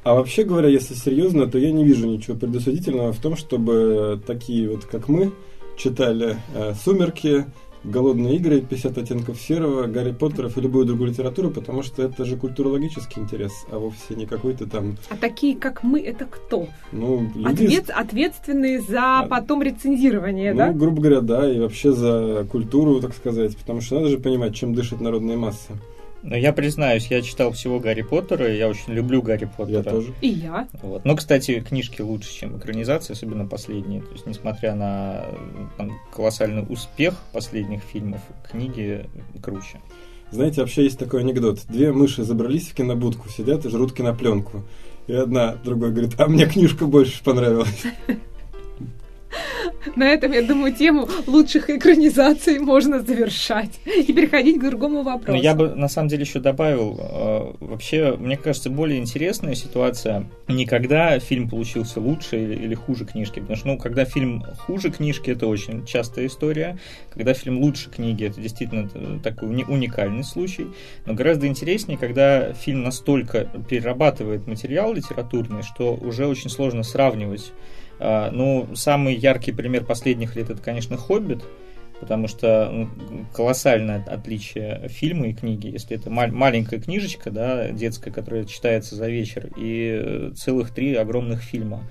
[0.02, 4.68] А вообще говоря, если серьезно, то я не вижу ничего предосудительного в том, чтобы такие
[4.68, 5.32] вот, как мы,
[5.76, 7.46] читали э, «Сумерки»,
[7.84, 12.36] «Голодные игры», «50 оттенков серого», «Гарри Поттеров» и любую другую литературу, потому что это же
[12.36, 14.96] культурологический интерес, а вовсе не какой-то там...
[15.10, 16.66] А такие, как мы, это кто?
[16.92, 17.64] Ну, люди...
[17.66, 20.72] Ответ, ответственные за А, потом рецензирование, ну, да?
[20.72, 24.74] грубо говоря, да, и вообще за культуру, так сказать, потому что надо же понимать, чем
[24.74, 25.72] дышат народные массы.
[26.24, 29.76] Но я признаюсь, я читал всего Гарри Поттера, и я очень люблю Гарри Поттера.
[29.76, 30.14] Я тоже.
[30.22, 30.66] И я.
[30.80, 31.04] Вот.
[31.04, 34.00] Но, кстати, книжки лучше, чем экранизации, особенно последние.
[34.00, 35.26] То есть, несмотря на
[35.76, 39.06] там, колоссальный успех последних фильмов, книги
[39.42, 39.80] круче.
[40.30, 41.60] Знаете, вообще есть такой анекдот.
[41.68, 44.64] Две мыши забрались в кинобудку, сидят и жрут кинопленку.
[45.06, 47.82] И одна другой говорит, а мне книжка больше понравилась.
[49.96, 55.32] На этом, я думаю, тему лучших экранизаций можно завершать и переходить к другому вопросу.
[55.32, 60.26] Но я бы на самом деле еще добавил, э, вообще, мне кажется, более интересная ситуация
[60.48, 65.30] не когда фильм получился лучше или, хуже книжки, потому что, ну, когда фильм хуже книжки,
[65.30, 66.78] это очень частая история,
[67.12, 70.66] когда фильм лучше книги, это действительно т- такой уни- уникальный случай,
[71.06, 77.52] но гораздо интереснее, когда фильм настолько перерабатывает материал литературный, что уже очень сложно сравнивать
[77.98, 81.42] Ну, самый яркий пример последних лет это, конечно, «Хоббит»,
[82.00, 82.88] потому что ну,
[83.32, 85.68] колоссальное отличие фильма и книги.
[85.68, 90.94] Если это ма- маленькая книжечка, да, детская, которая читается за вечер, и э, целых три
[90.94, 91.82] огромных фильма.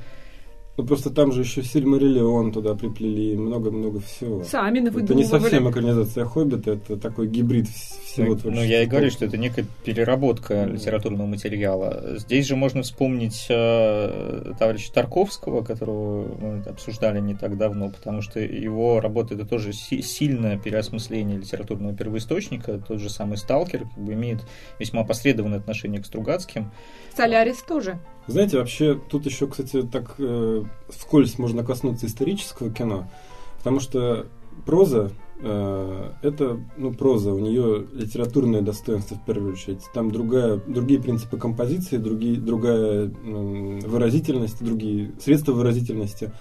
[0.75, 4.43] Ну, просто там же еще Сильмариллион туда приплели, много-много всего.
[4.43, 5.23] Сами Это выдумывали.
[5.23, 8.65] не совсем экранизация Хоббита, это такой гибрид вс- всего Ну, творчества.
[8.65, 12.17] я и говорю, что это некая переработка литературного материала.
[12.17, 18.39] Здесь же можно вспомнить э, товарища Тарковского, которого мы обсуждали не так давно, потому что
[18.39, 22.79] его работа это тоже си- сильное переосмысление литературного первоисточника.
[22.79, 24.39] Тот же самый Сталкер как бы, имеет
[24.79, 26.71] весьма опосредованное отношение к Стругацким.
[27.15, 27.99] Солярис тоже.
[28.27, 33.09] Знаете, вообще тут еще, кстати, так э, вскользь можно коснуться исторического кино,
[33.57, 34.27] потому что
[34.65, 39.81] проза э, это ну проза, у нее литературное достоинство в первую очередь.
[39.93, 46.31] Там другая, другие принципы композиции, другие, другая м, выразительность, другие средства выразительности.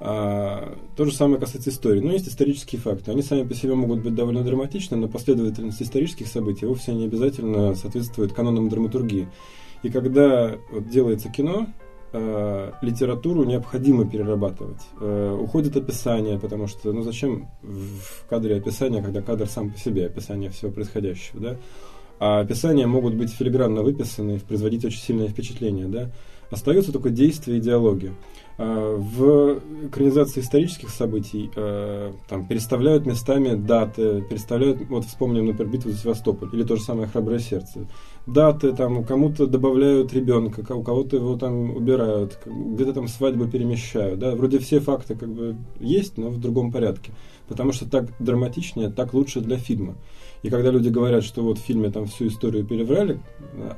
[0.00, 2.00] А, то же самое касается истории.
[2.00, 3.10] Но есть исторические факты.
[3.10, 7.74] Они сами по себе могут быть довольно драматичны, но последовательность исторических событий вовсе не обязательно
[7.74, 9.28] соответствует канонам драматургии.
[9.82, 11.66] И когда вот делается кино,
[12.12, 14.80] э, литературу необходимо перерабатывать.
[15.00, 20.06] Э, уходит описание, потому что, ну зачем в кадре описание, когда кадр сам по себе
[20.06, 21.56] описание всего происходящего, да?
[22.20, 26.10] А описания могут быть филигранно выписаны производить очень сильное впечатление, да?
[26.50, 28.12] Остается только действие и диалоги.
[28.56, 35.92] А, В экранизации исторических событий э, там переставляют местами даты, переставляют, вот вспомним, например, битву
[35.92, 37.86] за Севастополь, или то же самое «Храброе сердце».
[38.28, 44.34] Даты, там, кому-то добавляют ребенка, у кого-то его там убирают, где-то там свадьбу перемещают, да,
[44.34, 47.12] вроде все факты как бы есть, но в другом порядке,
[47.48, 49.94] потому что так драматичнее, так лучше для фильма.
[50.42, 53.18] И когда люди говорят, что вот в фильме там всю историю переврали,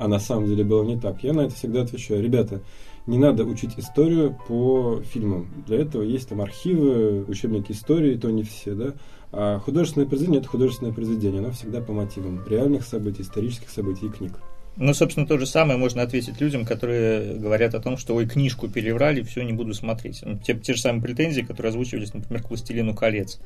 [0.01, 2.61] а на самом деле было не так, я на это всегда отвечаю, ребята,
[3.07, 5.47] не надо учить историю по фильмам.
[5.67, 8.95] Для этого есть там архивы, учебники истории, то не все, да.
[9.33, 14.11] А художественное произведение– это художественное произведение, оно всегда по мотивам реальных событий, исторических событий и
[14.11, 14.33] книг.
[14.77, 18.69] Ну, собственно, то же самое можно ответить людям, которые говорят о том, что ой, книжку
[18.69, 20.21] переврали, все, не буду смотреть.
[20.25, 23.41] Ну, те, те же самые претензии, которые озвучивались, например, к «Властелину колец».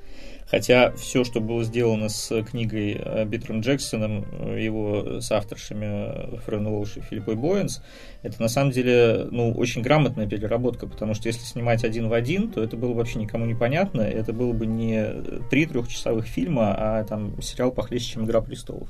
[0.46, 7.00] Хотя все, что было сделано с книгой Питером Джексоном, его с авторшами Френ Уолш и
[7.00, 7.82] Филиппой Боинс,
[8.22, 12.50] это на самом деле ну, очень грамотная переработка, потому что если снимать один в один,
[12.50, 15.04] то это было вообще никому не понятно, это было бы не
[15.50, 18.88] три трехчасовых фильма, а там сериал похлеще, чем «Игра престолов».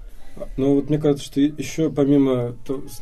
[0.56, 2.56] Ну, вот мне кажется, что еще помимо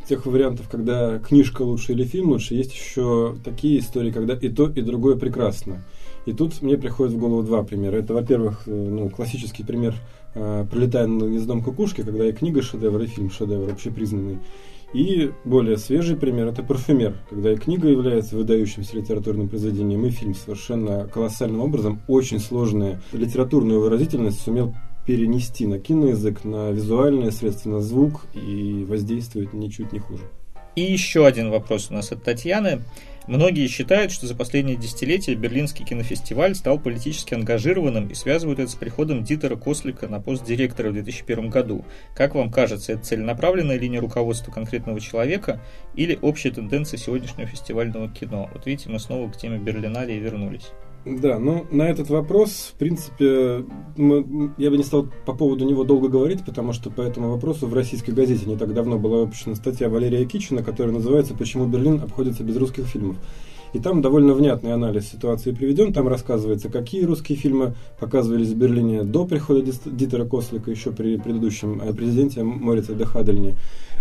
[0.09, 4.69] тех вариантов, когда книжка лучше или фильм лучше, есть еще такие истории, когда и то,
[4.69, 5.85] и другое прекрасно.
[6.27, 7.97] И тут мне приходит в голову два примера.
[7.97, 9.95] Это, во-первых, э, ну, классический пример
[10.35, 14.39] э, «Пролетая над гнездом кукушки», когда и книга шедевр, и фильм шедевр, общепризнанный.
[14.95, 20.35] И более свежий пример– это «Парфюмер», когда и книга является выдающимся литературным произведением, и фильм
[20.35, 24.75] совершенно колоссальным образом, очень сложная литературную выразительность сумел
[25.07, 30.25] перенести на киноязык, на визуальные средства, на звук и воздействует ничуть не хуже.
[30.75, 32.83] И еще один вопрос у нас от Татьяны.
[33.29, 38.75] Многие считают, что за последние десятилетия Берлинский кинофестиваль стал политически ангажированным и связывают это с
[38.75, 41.85] приходом Дитера Кослика на пост директора в 2001 году.
[42.17, 45.61] Как вам кажется, это целенаправленная линия руководства конкретного человека
[45.95, 48.51] или общая тенденция сегодняшнего фестивального кино?
[48.53, 50.73] Вот видите, мы снова к теме Берлинале вернулись.
[51.05, 53.65] Да, ну на этот вопрос, в принципе,
[53.97, 57.67] мы, я бы не стал по поводу него долго говорить, потому что по этому вопросу
[57.67, 62.01] в российской газете не так давно была выпущена статья Валерия Кичина, которая называется «Почему Берлин
[62.01, 63.17] обходится без русских фильмов».
[63.73, 65.93] И там довольно внятный анализ ситуации приведен.
[65.93, 71.81] Там рассказывается, какие русские фильмы показывались в Берлине до прихода Дитера Кослика, еще при предыдущем
[71.83, 73.57] э, президенте Морице Дехадельне.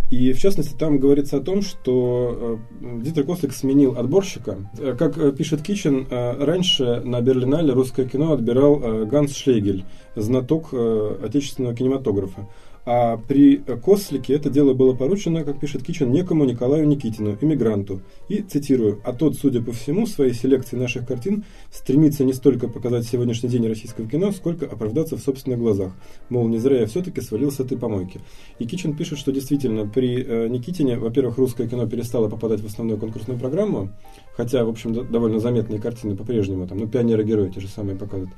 [0.10, 4.70] И в частности там говорится о том, что э, Дитер Кослик сменил отборщика.
[4.78, 12.48] Э, как пишет Кичен, раньше на Берлинале русское кино отбирал Ганс Шлегель, знаток отечественного кинематографа.
[12.84, 18.02] А при Кослике это дело было поручено, как пишет Кичен, некому Николаю Никитину, иммигранту.
[18.28, 23.06] И, цитирую, «А тот, судя по всему, своей селекции наших картин стремится не столько показать
[23.06, 25.94] сегодняшний день российского кино, сколько оправдаться в собственных глазах.
[26.30, 28.20] Мол, не зря я все-таки свалил с этой помойки».
[28.58, 33.00] И Кичен пишет, что действительно при э, Никитине, во-первых, русское кино перестало попадать в основную
[33.00, 33.90] конкурсную программу,
[34.36, 38.32] хотя, в общем, довольно заметные картины по-прежнему, там, ну, «Пионеры-герои» те же самые показывают.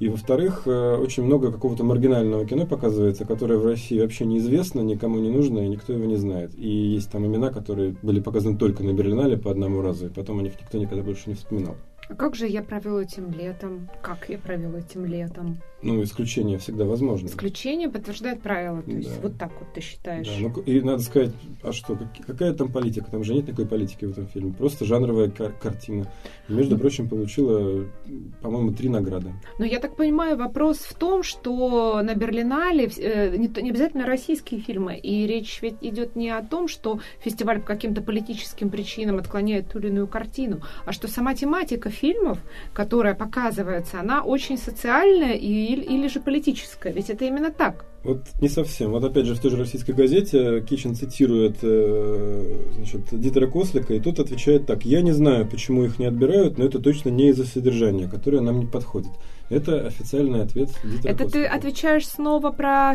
[0.00, 5.18] И, во-вторых, э, очень много какого-то маргинального кино показывается, которое в России вообще неизвестно, никому
[5.18, 6.52] не нужно, и никто его не знает.
[6.56, 10.38] И есть там имена, которые были показаны только на Берлинале по одному разу, и потом
[10.38, 11.76] о них никто никогда больше не вспоминал.
[12.08, 13.90] А как же я провел этим летом?
[14.00, 15.60] Как я провел этим летом?
[15.82, 17.26] Ну, исключение всегда возможно.
[17.26, 18.82] Исключение подтверждает правило.
[18.82, 20.26] То есть вот так вот ты считаешь.
[20.26, 23.10] Да, ну, и надо сказать, а что, какая там политика?
[23.10, 24.52] Там же нет никакой политики в этом фильме.
[24.52, 26.06] Просто жанровая кар- картина.
[26.48, 27.86] И, между ну, прочим, получила,
[28.42, 29.32] по-моему, три награды.
[29.58, 34.60] Но я так понимаю, вопрос в том, что на Берлинале э, не, не обязательно российские
[34.60, 34.98] фильмы.
[34.98, 39.78] И речь ведь идет не о том, что фестиваль по каким-то политическим причинам отклоняет ту
[39.78, 42.38] или иную картину, а что сама тематика фильмов,
[42.74, 46.92] которая показывается, она очень социальная и, или, же политическая.
[46.92, 47.84] Ведь это именно так.
[48.02, 48.92] Вот не совсем.
[48.92, 54.00] Вот опять же в той же российской газете Кичин цитирует э, значит, Дитера Кослика, и
[54.00, 54.86] тот отвечает так.
[54.86, 58.60] «Я не знаю, почему их не отбирают, но это точно не из-за содержания, которое нам
[58.60, 59.12] не подходит».
[59.50, 61.30] Это официальный ответ Дитера Это Кослика.
[61.30, 62.94] ты отвечаешь снова про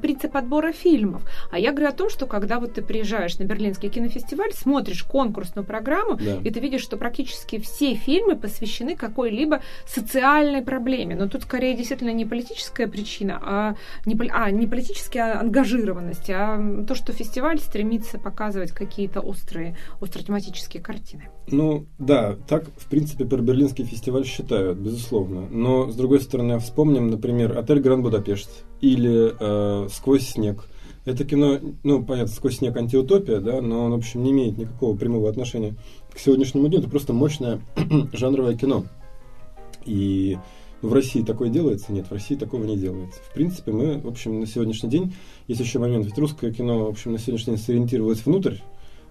[0.00, 1.22] принцип отбора фильмов.
[1.52, 5.66] А я говорю о том, что когда вот ты приезжаешь на Берлинский кинофестиваль, смотришь конкурсную
[5.66, 6.38] программу, да.
[6.42, 11.16] и ты видишь, что практически все фильмы посвящены какой-либо социальной проблеме.
[11.16, 13.74] Но тут скорее действительно не политическая причина, а
[14.06, 21.28] не, а, не политическая ангажированность, а то, что фестиваль стремится показывать какие-то острые, остротематические картины.
[21.48, 25.48] Ну, да, так, в принципе, про Берлинский фестиваль считают, безусловно.
[25.50, 30.64] Но, с другой стороны, вспомним, например, «Отель Гранд Будапешт» или э, «Сквозь снег».
[31.04, 34.96] Это кино, ну, понятно, «Сквозь снег» антиутопия, да, но он, в общем, не имеет никакого
[34.96, 35.74] прямого отношения
[36.14, 36.78] к сегодняшнему дню.
[36.78, 37.60] Это просто мощное
[38.12, 38.84] жанровое кино.
[39.84, 40.38] И
[40.82, 41.92] в России такое делается?
[41.92, 43.20] Нет, в России такого не делается.
[43.22, 45.14] В принципе, мы, в общем, на сегодняшний день,
[45.46, 48.56] есть еще момент, ведь русское кино, в общем, на сегодняшний день сориентировалось внутрь.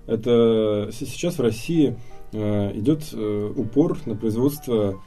[0.08, 1.95] Это сейчас в России
[2.32, 4.99] э, идет э, упор на производство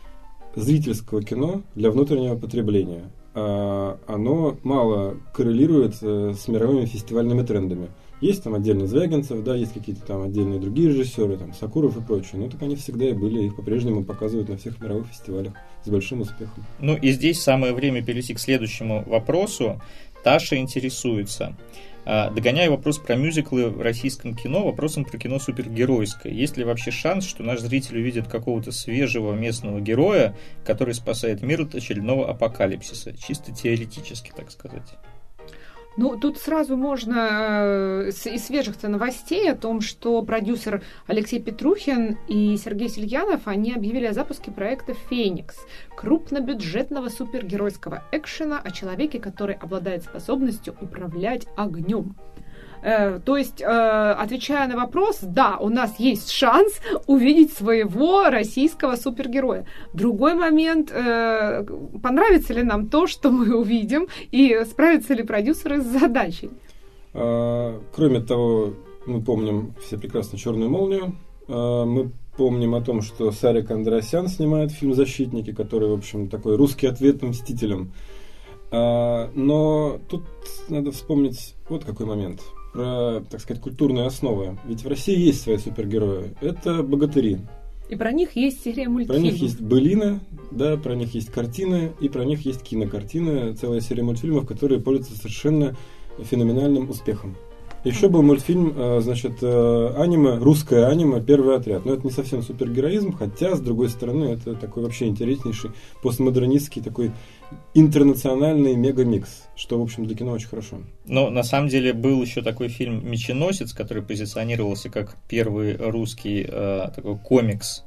[0.54, 3.10] зрительского кино для внутреннего потребления.
[3.34, 7.88] А оно мало коррелирует э, с мировыми фестивальными трендами.
[8.22, 12.40] Есть там отдельно Звягинцев, да, есть какие-то там отдельные другие режиссеры, там Сакуров и прочее.
[12.40, 15.54] Но так они всегда и были, их по-прежнему показывают на всех мировых фестивалях
[15.84, 16.64] с большим успехом.
[16.78, 19.82] Ну и здесь самое время перейти к следующему вопросу.
[20.22, 21.56] Таша интересуется.
[22.04, 26.32] А, догоняя вопрос про мюзиклы в российском кино, вопросом про кино супергеройское.
[26.32, 31.62] Есть ли вообще шанс, что наш зритель увидит какого-то свежего местного героя, который спасает мир
[31.62, 33.16] от очередного апокалипсиса?
[33.16, 34.94] Чисто теоретически, так сказать.
[35.96, 42.56] Ну, тут сразу можно э, из свежих-то новостей о том, что продюсер Алексей Петрухин и
[42.56, 45.56] Сергей Сильянов, они объявили о запуске проекта «Феникс»
[45.94, 52.16] крупнобюджетного супергеройского экшена о человеке, который обладает способностью управлять огнем.
[52.82, 58.96] Э, то есть, э, отвечая на вопрос, да, у нас есть шанс увидеть своего российского
[58.96, 59.66] супергероя.
[59.94, 61.64] Другой момент, э,
[62.02, 66.50] понравится ли нам то, что мы увидим, и справятся ли продюсеры с задачей.
[67.12, 68.72] Кроме того,
[69.06, 71.14] мы помним все прекрасно «Черную молнию»,
[71.46, 76.86] мы помним о том, что Сарик Андреасян снимает фильм «Защитники», который, в общем, такой русский
[76.86, 77.92] ответ «Мстителям».
[78.70, 80.22] Но тут
[80.70, 82.40] надо вспомнить вот какой момент–
[82.72, 84.58] про, так сказать, культурные основы.
[84.66, 86.34] Ведь в России есть свои супергерои.
[86.40, 87.38] Это богатыри.
[87.88, 89.22] И про них есть серия мультфильмов.
[89.22, 93.80] Про них есть былина, да, про них есть картины, и про них есть кинокартины, целая
[93.80, 95.76] серия мультфильмов, которые пользуются совершенно
[96.18, 97.36] феноменальным успехом.
[97.84, 101.84] Еще был мультфильм, э, значит, э, аниме, русское аниме «Первый отряд».
[101.84, 107.10] Но это не совсем супергероизм, хотя, с другой стороны, это такой вообще интереснейший постмодернистский такой
[107.74, 110.76] интернациональный мегамикс, что, в общем, для кино очень хорошо.
[111.06, 116.88] Но на самом деле был еще такой фильм «Меченосец», который позиционировался как первый русский э,
[116.94, 117.82] такой комикс.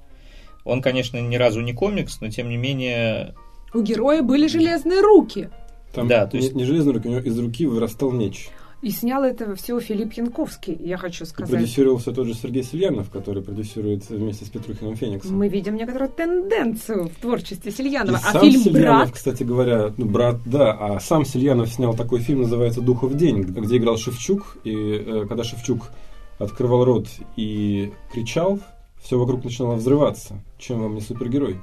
[0.66, 3.34] Он, конечно, ни разу не комикс, но тем не менее...
[3.74, 5.50] У героя были железные руки.
[5.94, 6.54] Там да, то есть...
[6.54, 8.50] не, не железные руки, у него из руки вырастал меч.
[8.86, 11.50] И снял это все Филипп Янковский, я хочу сказать.
[11.50, 15.36] И продюсировался тот же Сергей Сельянов, который продюсирует вместе с Петрухиным Фениксом.
[15.36, 18.18] Мы видим некоторую тенденцию в творчестве Сельянова.
[18.18, 19.12] И а сам фильм Сельянов, «Брат»?
[19.12, 23.78] кстати говоря, ну, «Брат», да, а сам Сельянов снял такой фильм, называется «Духов день», где
[23.78, 25.90] играл Шевчук, и э, когда Шевчук
[26.38, 28.60] открывал рот и кричал,
[29.02, 30.44] все вокруг начинало взрываться.
[30.60, 31.60] Чем вам не супергерой?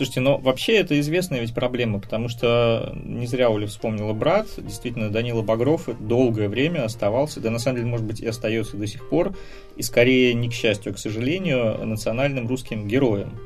[0.00, 4.46] Слушайте, но вообще это известная ведь проблема, потому что не зря Оля вспомнила брат.
[4.56, 8.86] Действительно, Данила Багров долгое время оставался, да на самом деле, может быть, и остается до
[8.86, 9.36] сих пор,
[9.76, 13.38] и скорее не к счастью, а к сожалению, национальным русским героем.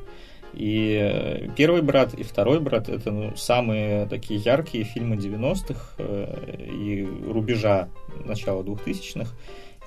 [0.53, 6.67] И э, первый брат и второй брат это ну, самые такие яркие фильмы 90-х э,
[6.71, 7.89] и рубежа
[8.23, 9.29] начала 2000-х.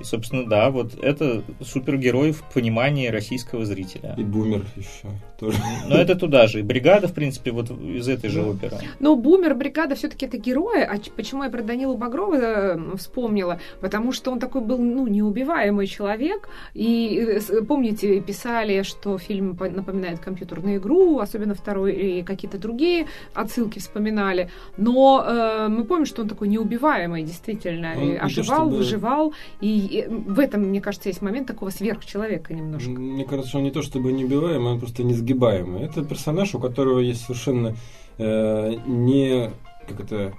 [0.00, 4.14] И, собственно, да, вот это супергерой в понимании российского зрителя.
[4.18, 5.58] И Бумер еще тоже.
[5.88, 6.60] Но это туда же.
[6.60, 8.76] И Бригада, в принципе, вот из этой же оперы.
[8.98, 10.82] Но Бумер, Бригада все-таки это герои.
[10.82, 13.60] А почему я про Данилу Багрова э, вспомнила?
[13.80, 16.48] Потому что он такой был, ну, неубиваемый человек.
[16.74, 23.78] И э, помните, писали, что фильм напоминает компьютерную игру, особенно второй, и какие-то другие отсылки
[23.78, 24.50] вспоминали.
[24.76, 27.94] Но э, мы помним, что он такой неубиваемый, действительно.
[27.96, 28.76] Он, оживал, чтобы...
[28.76, 29.32] выживал.
[29.60, 32.90] И в этом, мне кажется, есть момент такого сверхчеловека немножко.
[32.90, 35.82] Мне кажется, что он не то чтобы неубиваемый, он просто несгибаемый.
[35.82, 37.76] Это персонаж, у которого есть совершенно
[38.18, 39.50] э, не...
[39.88, 40.34] Как это...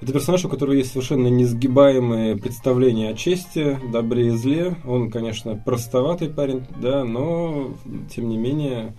[0.00, 4.76] Это персонаж, у которого есть совершенно несгибаемые представления о чести, добре и зле.
[4.86, 7.74] Он, конечно, простоватый парень, да, но,
[8.14, 8.94] тем не менее,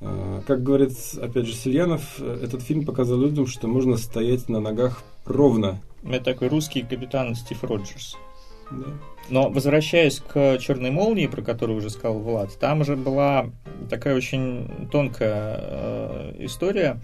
[0.00, 0.90] э, как говорит,
[1.22, 5.80] опять же, Сильянов, этот фильм показал людям, что можно стоять на ногах ровно.
[6.02, 8.16] Это такой русский капитан Стив Роджерс.
[8.72, 8.86] Да.
[9.30, 13.50] Но возвращаясь к черной молнии, про которую уже сказал Влад, там же была
[13.88, 17.00] такая очень тонкая э, история.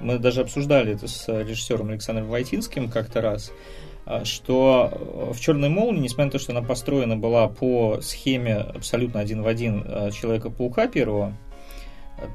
[0.00, 3.52] Мы даже обсуждали это с режиссером Александром Войтинским как-то раз,
[4.04, 9.20] э, что в черной молнии, несмотря на то, что она построена была по схеме абсолютно
[9.20, 11.34] один в один э, Человека-паука первого,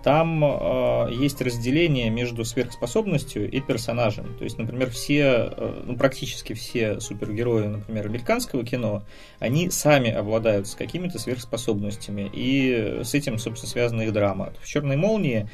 [0.04, 4.36] там э, есть разделение между сверхспособностью и персонажем.
[4.38, 9.04] То есть, например, все, э, ну, практически все супергерои, например, американского кино,
[9.39, 14.54] они сами обладают с какими-то сверхспособностями, и с этим, собственно, связана их драма.
[14.62, 15.50] В «Черной молнии»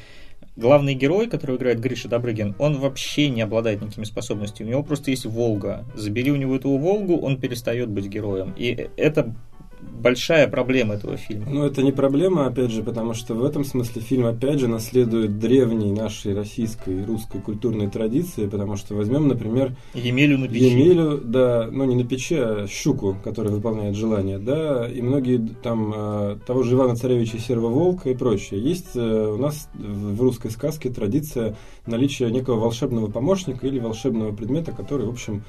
[0.56, 4.68] главный герой, который играет Гриша Добрыгин, он вообще не обладает никакими способностями.
[4.68, 5.84] У него просто есть Волга.
[5.94, 8.54] Забери у него эту Волгу, он перестает быть героем.
[8.56, 9.34] И это
[10.04, 11.46] большая проблема этого фильма.
[11.50, 15.38] Ну, это не проблема, опять же, потому что в этом смысле фильм, опять же, наследует
[15.38, 19.74] древней нашей российской и русской культурной традиции, потому что возьмем, например...
[19.94, 20.66] Емелю на печи.
[20.66, 25.92] Емелю, да, ну не на печи, а щуку, которая выполняет желание, да, и многие там
[25.96, 28.62] э, того же Ивана Царевича Серого Волка и прочее.
[28.62, 34.72] Есть э, у нас в русской сказке традиция наличия некого волшебного помощника или волшебного предмета,
[34.72, 35.44] который, в общем,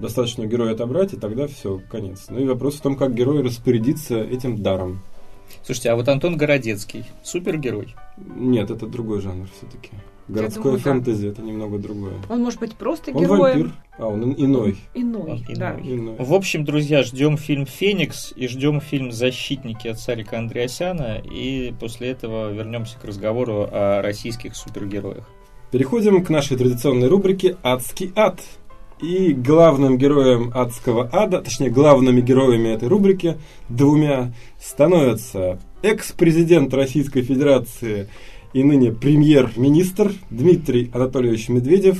[0.00, 2.26] достаточно героя отобрать, и тогда все, конец.
[2.28, 5.00] Ну и вопрос в том, как герой распорядится этим даром.
[5.64, 7.94] Слушайте, а вот Антон Городецкий, супергерой?
[8.16, 9.90] Нет, это другой жанр все-таки.
[10.28, 11.32] Городское думаю, фэнтези да.
[11.32, 12.14] это немного другое.
[12.28, 13.40] Он может быть просто он героем.
[13.40, 13.72] Вампир.
[13.98, 14.76] А, он иной.
[14.94, 15.76] Иной, он да.
[15.82, 16.16] Иной.
[16.18, 21.18] В общем, друзья, ждем фильм Феникс и ждем фильм Защитники от Сарика Андреасяна.
[21.18, 25.28] И после этого вернемся к разговору о российских супергероях.
[25.72, 28.40] Переходим к нашей традиционной рубрике Адский ад.
[29.02, 33.38] И главным героем адского ада, точнее главными героями этой рубрики,
[33.70, 38.08] двумя, становятся экс-президент Российской Федерации
[38.52, 41.98] и ныне премьер-министр Дмитрий Анатольевич Медведев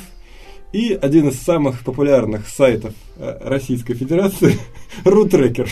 [0.74, 4.58] и один из самых популярных сайтов э, Российской Федерации
[5.04, 5.68] Рутрекер.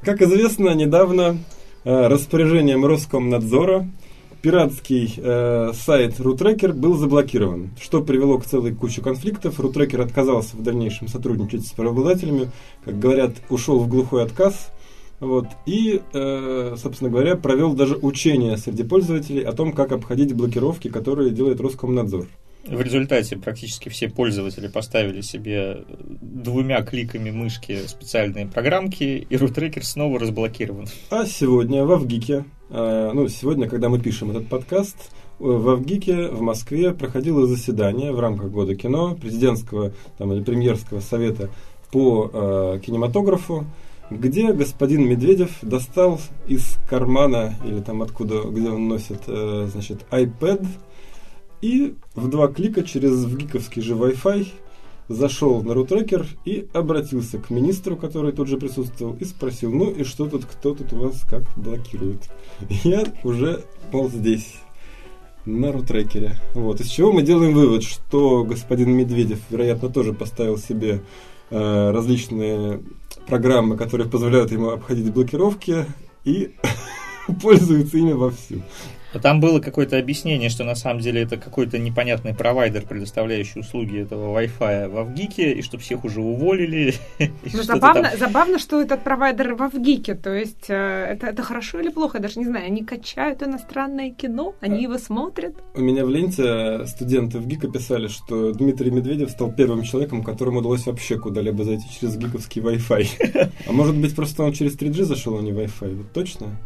[0.00, 1.36] Как известно, недавно
[1.84, 3.86] э, распоряжением Роскомнадзора
[4.42, 9.60] пиратский э, сайт Рутрекер был заблокирован, что привело к целой куче конфликтов.
[9.60, 12.50] Рутрекер отказался в дальнейшем сотрудничать с правообладателями,
[12.84, 14.70] как говорят, ушел в глухой отказ.
[15.20, 20.88] Вот, и, э, собственно говоря, провел даже учения среди пользователей о том, как обходить блокировки,
[20.88, 22.26] которые делает Роскомнадзор.
[22.66, 25.84] В результате практически все пользователи поставили себе
[26.20, 30.86] двумя кликами мышки специальные программки, и рутрекер снова разблокирован.
[31.10, 34.96] А сегодня в Авгике, ну, сегодня, когда мы пишем этот подкаст,
[35.40, 41.00] э, в Авгике в Москве проходило заседание в рамках Года кино, президентского там, или премьерского
[41.00, 41.50] совета
[41.90, 43.66] по э, кинематографу,
[44.10, 50.64] где господин Медведев достал из кармана, или там откуда, где он носит, э, значит, iPad,
[51.62, 54.46] и в два клика через вгиковский же Wi-Fi
[55.10, 60.04] зашел на рутрекер и обратился к министру, который тут же присутствовал, и спросил, ну и
[60.04, 62.30] что тут, кто тут у вас как блокирует?
[62.84, 64.54] Я уже, мол, здесь,
[65.44, 66.36] на рутрекере.
[66.54, 66.80] Вот.
[66.80, 71.02] Из чего мы делаем вывод, что господин Медведев, вероятно, тоже поставил себе
[71.50, 72.80] э, различные
[73.26, 75.86] программы, которые позволяют ему обходить блокировки,
[76.24, 76.54] и
[77.42, 78.62] пользуется ими вовсю.
[79.18, 84.38] Там было какое-то объяснение, что на самом деле это какой-то непонятный провайдер, предоставляющий услуги этого
[84.38, 86.94] Wi-Fi в Авгике, и что всех уже уволили.
[87.52, 90.14] Ну, забавно, забавно, что этот провайдер в Авгике.
[90.14, 92.66] То есть э, это, это хорошо или плохо, я даже не знаю.
[92.66, 95.54] Они качают иностранное кино, они а, его смотрят.
[95.74, 100.60] У меня в ленте студенты в ГИКа писали, что Дмитрий Медведев стал первым человеком, которому
[100.60, 103.50] удалось вообще куда-либо зайти через гиковский Wi-Fi.
[103.66, 105.96] А может быть, просто он через 3G зашел, а не Wi-Fi?
[105.96, 106.56] Вот точно?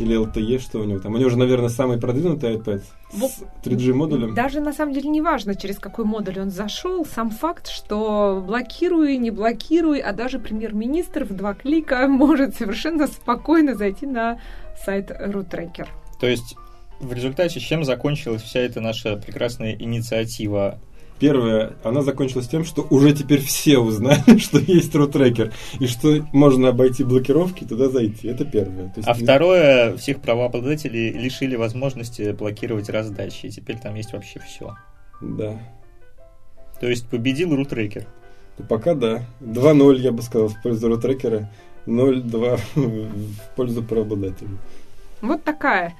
[0.00, 1.14] Или LTE, что у него там.
[1.14, 2.82] У него же, наверное, самый продвинутый iPad
[3.12, 4.34] с 3G модулем.
[4.34, 7.04] Даже на самом деле не важно, через какой модуль он зашел.
[7.04, 13.74] Сам факт, что блокируй, не блокируй, а даже премьер-министр в два клика может совершенно спокойно
[13.74, 14.40] зайти на
[14.84, 15.88] сайт RootTracker.
[16.20, 16.56] То есть
[17.00, 20.78] в результате чем закончилась вся эта наша прекрасная инициатива
[21.20, 26.68] Первое, она закончилась тем, что уже теперь все узнали, что есть рутрекер, и что можно
[26.68, 28.28] обойти блокировки и туда зайти.
[28.28, 28.90] Это первое.
[28.96, 34.74] есть, а второе, всех правообладателей лишили возможности блокировать раздачи, и теперь там есть вообще все.
[35.20, 35.58] Да.
[36.80, 38.06] То есть победил рутрекер.
[38.56, 39.22] Ну, пока да.
[39.42, 41.50] 2-0, я бы сказал, в пользу рутрекера,
[41.86, 44.56] 0-2 в пользу правообладателей.
[45.20, 45.94] Вот такая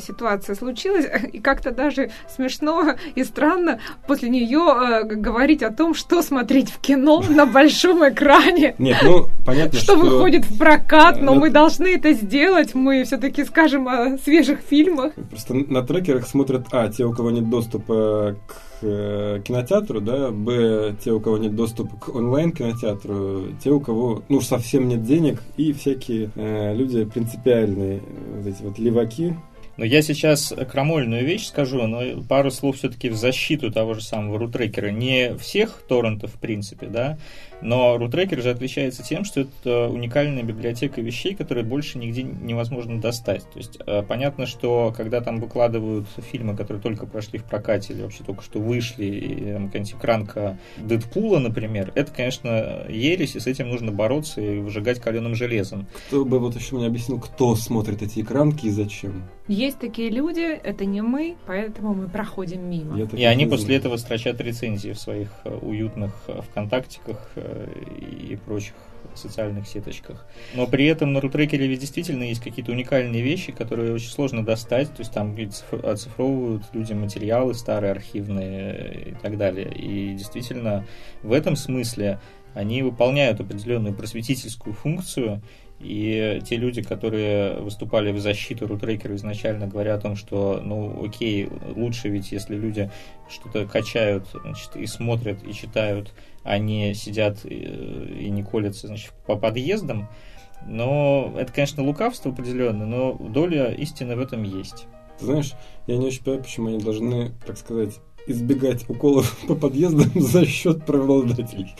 [0.00, 6.22] ситуация случилась, и как-то даже смешно и странно после нее э, говорить о том, что
[6.22, 8.74] смотреть в кино на большом экране.
[8.78, 9.96] Нет, ну, понятно, что...
[9.96, 15.12] выходит в прокат, но мы должны это сделать, мы все-таки скажем о свежих фильмах.
[15.30, 20.94] Просто на трекерах смотрят, а, те, у кого нет доступа к э, кинотеатру, да, б,
[21.02, 25.72] те, у кого нет доступа к онлайн-кинотеатру, те, у кого, ну, совсем нет денег, и
[25.72, 28.02] всякие э, люди принципиальные,
[28.36, 29.34] вот эти вот леваки,
[29.76, 34.38] но я сейчас крамольную вещь скажу, но пару слов все-таки в защиту того же самого
[34.38, 34.90] рутрекера.
[34.90, 37.18] Не всех торрентов, в принципе, да,
[37.60, 43.42] но рутрекер же отличается тем, что это уникальная библиотека вещей, которые больше нигде невозможно достать.
[43.52, 48.02] То есть э, понятно, что когда там выкладывают фильмы, которые только прошли в прокате или
[48.02, 53.46] вообще только что вышли, и там какая-нибудь экранка Дэдпула, например, это, конечно, ересь, и с
[53.46, 55.86] этим нужно бороться и выжигать каленым железом.
[56.08, 59.24] Кто бы вот еще мне объяснил, кто смотрит эти экранки и зачем?
[59.46, 62.98] Есть такие люди, это не мы, поэтому мы проходим мимо.
[62.98, 67.18] И они после этого строчат рецензии в своих э, уютных э, ВКонтактиках
[68.00, 68.74] и прочих
[69.14, 70.26] социальных сеточках.
[70.54, 74.88] Но при этом на рутрекере ведь действительно есть какие-то уникальные вещи, которые очень сложно достать.
[74.88, 75.36] То есть там
[75.82, 79.72] оцифровывают люди материалы старые, архивные и так далее.
[79.72, 80.86] И действительно
[81.22, 82.18] в этом смысле
[82.54, 85.42] они выполняют определенную просветительскую функцию,
[85.80, 91.48] и те люди, которые выступали в защиту рутрекера изначально, говорят о том, что, ну, окей,
[91.74, 92.90] лучше ведь, если люди
[93.28, 96.12] что-то качают значит, и смотрят, и читают,
[96.42, 100.08] а не сидят и, и не колятся значит, по подъездам.
[100.66, 104.86] Но это, конечно, лукавство определенное, но доля истины в этом есть.
[105.18, 105.52] Ты знаешь,
[105.86, 110.84] я не очень понимаю, почему они должны, так сказать, избегать уколов по подъездам за счет
[110.86, 111.74] правообладателей.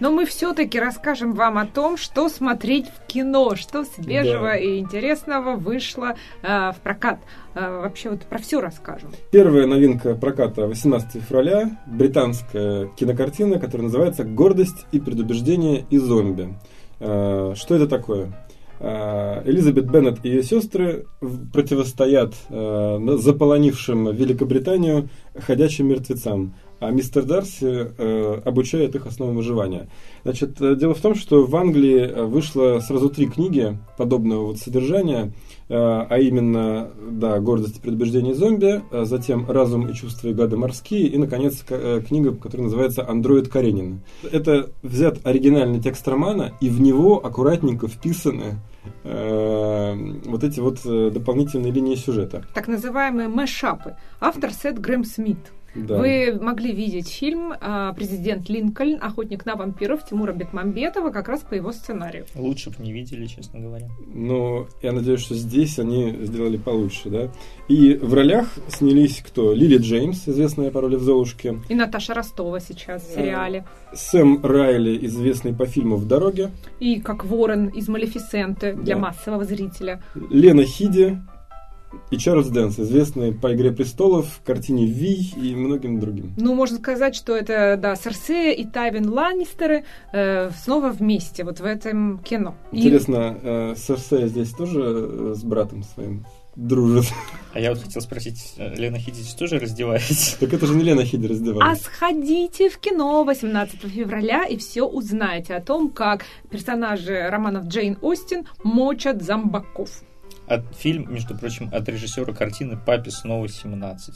[0.00, 4.56] Но мы все-таки расскажем вам о том, что смотреть в кино, что свежего да.
[4.56, 7.20] и интересного вышло э, в прокат.
[7.54, 9.10] Э, вообще вот про все расскажем.
[9.30, 11.78] Первая новинка проката 18 февраля.
[11.86, 16.54] Британская кинокартина, которая называется «Гордость и предубеждение и зомби».
[16.98, 18.32] Э, что это такое?
[18.78, 21.06] Э, Элизабет Беннет и ее сестры
[21.52, 29.88] противостоят э, заполонившим Великобританию ходячим мертвецам а мистер Дарси э, обучает их основам выживания.
[30.24, 35.32] Значит, дело в том, что в Англии вышло сразу три книги подобного вот содержания,
[35.68, 40.56] э, а именно, да, «Гордость и предубеждение зомби», а затем «Разум и чувства и гады
[40.56, 44.00] морские» и, наконец, к, книга, которая называется «Андроид Каренина».
[44.30, 48.56] Это взят оригинальный текст романа, и в него аккуратненько вписаны
[49.02, 52.44] Э, вот эти вот э, дополнительные линии сюжета.
[52.54, 53.96] Так называемые мэшапы.
[54.20, 55.38] Автор Сет Грэм Смит.
[55.74, 55.98] Да.
[55.98, 58.98] Вы могли видеть фильм а, «Президент Линкольн.
[59.00, 62.26] Охотник на вампиров» Тимура Бекмамбетова как раз по его сценарию.
[62.34, 63.88] Лучше бы не видели, честно говоря.
[64.12, 67.30] Но я надеюсь, что здесь они сделали получше, да.
[67.68, 69.52] И в ролях снялись кто?
[69.52, 71.60] Лили Джеймс, известная по роли в «Золушке».
[71.68, 73.64] И Наташа Ростова сейчас в сериале.
[73.92, 76.50] Сэм Райли, известный по фильму «В дороге».
[76.80, 79.00] И как Ворон из «Малефисенты» для да.
[79.00, 80.02] массового зрителя.
[80.14, 81.18] Лена Хиди,
[82.10, 86.34] и Чарльз Дэнс, известный по «Игре престолов», картине «Ви» и многим другим.
[86.36, 91.64] Ну, можно сказать, что это, да, Серсея и Тайвин Ланнистеры э, снова вместе вот в
[91.64, 92.54] этом кино.
[92.72, 93.46] Интересно, и...
[93.46, 96.24] э, Серсея здесь тоже э, с братом своим
[96.56, 97.12] дружит.
[97.52, 100.38] А я вот хотел спросить, э, Лена Хиди что, тоже раздевается?
[100.38, 101.88] Так это же не Лена Хиди раздевается.
[101.90, 107.98] А сходите в кино 18 февраля и все узнаете о том, как персонажи романов Джейн
[108.02, 110.02] Остин мочат зомбаков.
[110.50, 114.10] От, фильм, между прочим, от режиссера картины «Папе снова 17».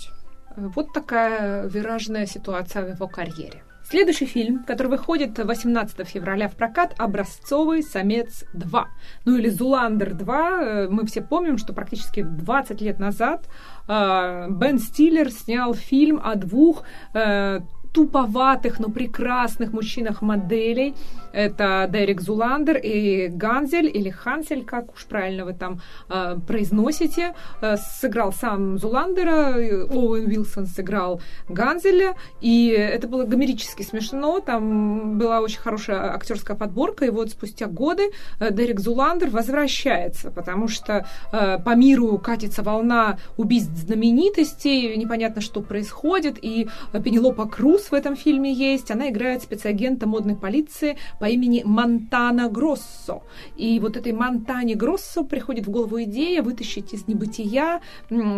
[0.56, 3.62] Вот такая виражная ситуация в его карьере.
[3.88, 8.84] Следующий фильм, который выходит 18 февраля в прокат, «Образцовый самец 2».
[9.26, 10.88] Ну или «Зуландер 2».
[10.88, 13.48] Мы все помним, что практически 20 лет назад
[13.86, 16.82] э, Бен Стиллер снял фильм о двух
[17.14, 17.60] э,
[17.94, 20.94] туповатых, но прекрасных мужчинах-моделей.
[21.32, 27.34] Это Дерек Зуландер и Ганзель, или Хансель, как уж правильно вы там э, произносите.
[27.60, 29.54] Э, сыграл сам Зуландера,
[29.90, 37.04] Оуэн Уилсон сыграл Ганзеля, и это было гомерически смешно, там была очень хорошая актерская подборка,
[37.04, 43.18] и вот спустя годы э, Дерек Зуландер возвращается, потому что э, по миру катится волна
[43.36, 48.90] убийств знаменитостей, непонятно, что происходит, и Пенелопа Круз Круз в этом фильме есть.
[48.90, 53.22] Она играет спецагента модной полиции по имени Монтана Гроссо.
[53.56, 57.80] И вот этой Монтане Гроссо приходит в голову идея вытащить из небытия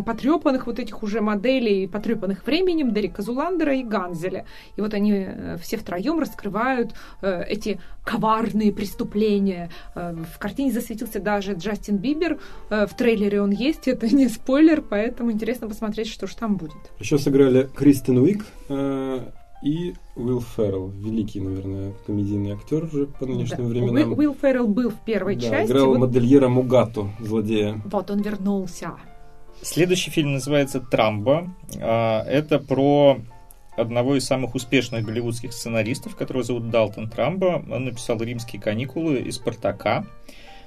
[0.04, 4.46] потрепанных вот этих уже моделей, потрепанных временем Дерека Зуландера и Ганзеля.
[4.76, 9.70] И вот они э, все втроем раскрывают э, эти коварные преступления.
[9.94, 12.38] Э, в картине засветился даже Джастин Бибер.
[12.70, 16.78] В трейлере он есть, это не спойлер, поэтому интересно посмотреть, что же там будет.
[17.00, 18.44] Еще сыграли Кристен Уик,
[19.62, 23.70] и Уилл Феррелл, великий, наверное, комедийный актер уже по нынешним да.
[23.70, 24.12] временам.
[24.12, 25.72] Уилл, Феррелл был в первой да, части.
[25.72, 25.98] играл вот...
[25.98, 27.80] модельера Мугату, злодея.
[27.86, 28.92] Вот он вернулся.
[29.62, 31.48] Следующий фильм называется «Трамбо».
[31.80, 33.18] А, это про
[33.76, 37.64] одного из самых успешных голливудских сценаристов, которого зовут Далтон Трамбо.
[37.70, 40.04] Он написал «Римские каникулы» и «Спартака».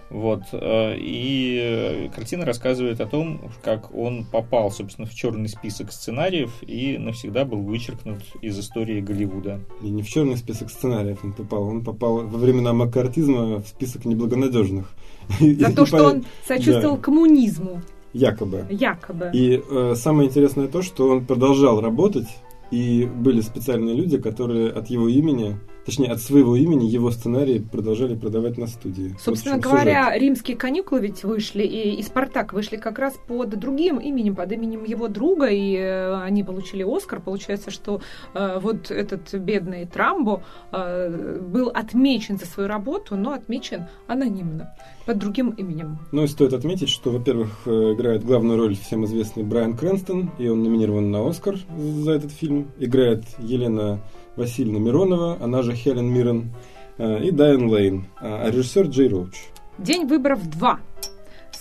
[0.10, 0.42] Вот.
[0.54, 6.98] Э, и картина рассказывает о том, как он попал, собственно, в черный список сценариев и
[6.98, 9.60] навсегда был вычеркнут из истории Голливуда.
[9.84, 14.06] И не в черный список сценариев он попал, он попал во времена маккартизма в список
[14.06, 14.90] неблагонадежных.
[15.40, 17.82] За то, что он сочувствовал коммунизму.
[18.14, 18.66] Якобы.
[18.72, 19.30] Якобы.
[19.34, 22.28] И э, самое интересное то, что он продолжал работать,
[22.72, 25.60] и были специальные люди, которые от его имени
[25.90, 29.16] точнее, от своего имени его сценарии продолжали продавать на студии.
[29.20, 30.22] Собственно вот говоря, сюжет.
[30.22, 34.84] римские каникулы ведь вышли, и, и Спартак вышли как раз под другим именем, под именем
[34.84, 37.20] его друга, и э, они получили Оскар.
[37.20, 38.02] Получается, что
[38.36, 44.76] э, вот этот бедный Трамбо э, был отмечен за свою работу, но отмечен анонимно,
[45.08, 45.98] под другим именем.
[46.12, 50.48] Ну и стоит отметить, что, во-первых, э, играет главную роль всем известный Брайан Крэнстон, и
[50.50, 52.68] он номинирован на Оскар за этот фильм.
[52.78, 54.00] Играет Елена
[54.40, 56.52] Васильевна Миронова, она же Хелен Миррен,
[56.98, 59.36] э, и Дайан Лейн, а режиссер Джей Роуч.
[59.78, 60.80] День выборов 2.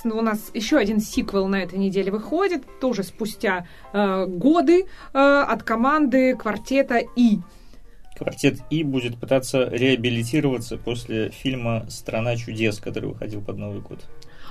[0.04, 5.64] У нас еще один сиквел на этой неделе выходит, тоже спустя э, годы э, от
[5.64, 7.40] команды квартета И.
[8.16, 14.04] Квартет И будет пытаться реабилитироваться после фильма «Страна чудес», который выходил под Новый год.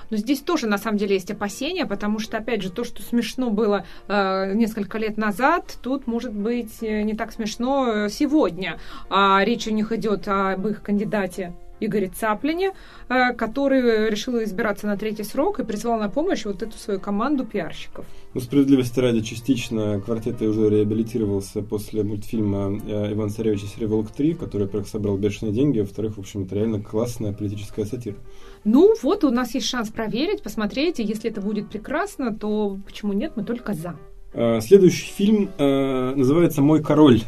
[0.10, 3.50] Но здесь тоже, на самом деле, есть опасения, потому что, опять же, то, что смешно
[3.50, 8.80] было э, несколько лет назад, тут может быть э, не так смешно э, сегодня.
[9.10, 12.72] А речь у них идет об их кандидате Игоре Цаплине,
[13.10, 17.46] э, который решил избираться на третий срок и призвал на помощь вот эту свою команду
[17.46, 18.06] пиарщиков.
[18.34, 24.08] Ну, справедливости ради, частично квартет уже реабилитировался после мультфильма э, «Иван Царевич и Серый Волк
[24.18, 28.16] 3», который, во-первых, собрал бешеные деньги, а во-вторых, в общем, это реально классная политическая сатира.
[28.64, 33.14] Ну, вот у нас есть шанс проверить, посмотреть, и если это будет прекрасно, то почему
[33.14, 33.96] нет, мы только за.
[34.34, 37.22] Э, следующий фильм называется «Мой король».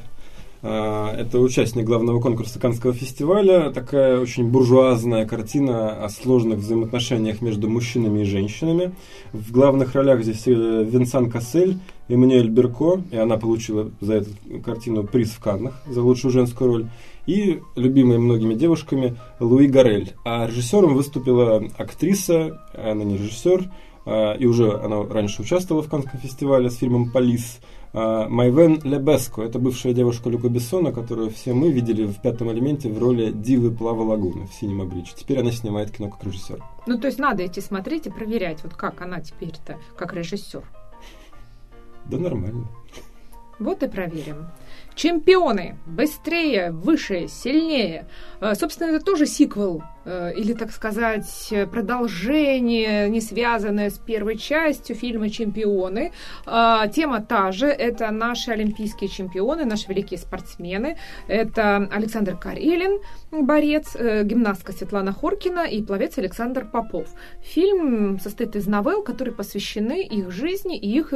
[0.61, 3.71] А, это участник главного конкурса Канского фестиваля.
[3.71, 8.91] Такая очень буржуазная картина о сложных взаимоотношениях между мужчинами и женщинами.
[9.31, 11.77] В главных ролях здесь э, Винсан Кассель,
[12.09, 14.31] Эммануэль Берко, и она получила за эту
[14.63, 16.87] картину приз в Каннах за лучшую женскую роль.
[17.25, 20.13] И любимая многими девушками Луи Гарель.
[20.25, 23.69] А режиссером выступила актриса, она не режиссер,
[24.05, 27.59] а, и уже она раньше участвовала в Канском фестивале с фильмом «Полис»,
[27.93, 29.41] Майвен Лебеско.
[29.41, 33.71] Это бывшая девушка Люка Бессона, которую все мы видели в «Пятом элементе» в роли Дивы
[33.71, 35.11] Плава Лагуны в «Синема Бридж».
[35.15, 36.63] Теперь она снимает кино как режиссер.
[36.85, 40.63] Ну, то есть надо идти смотреть и проверять, вот как она теперь-то, как режиссер.
[42.05, 42.67] Да нормально.
[43.57, 44.47] Вот и проверим.
[44.99, 45.77] Чемпионы.
[45.85, 48.05] Быстрее, выше, сильнее.
[48.41, 54.95] Э, собственно, это тоже сиквел Э, или, так сказать, продолжение, не связанное с первой частью
[54.95, 56.11] фильма «Чемпионы».
[56.45, 60.97] А, тема та же, это наши олимпийские чемпионы, наши великие спортсмены.
[61.27, 62.99] Это Александр Карелин,
[63.31, 67.07] борец, э, гимнастка Светлана Хоркина и пловец Александр Попов.
[67.43, 71.13] Фильм состоит из новелл, которые посвящены их жизни и их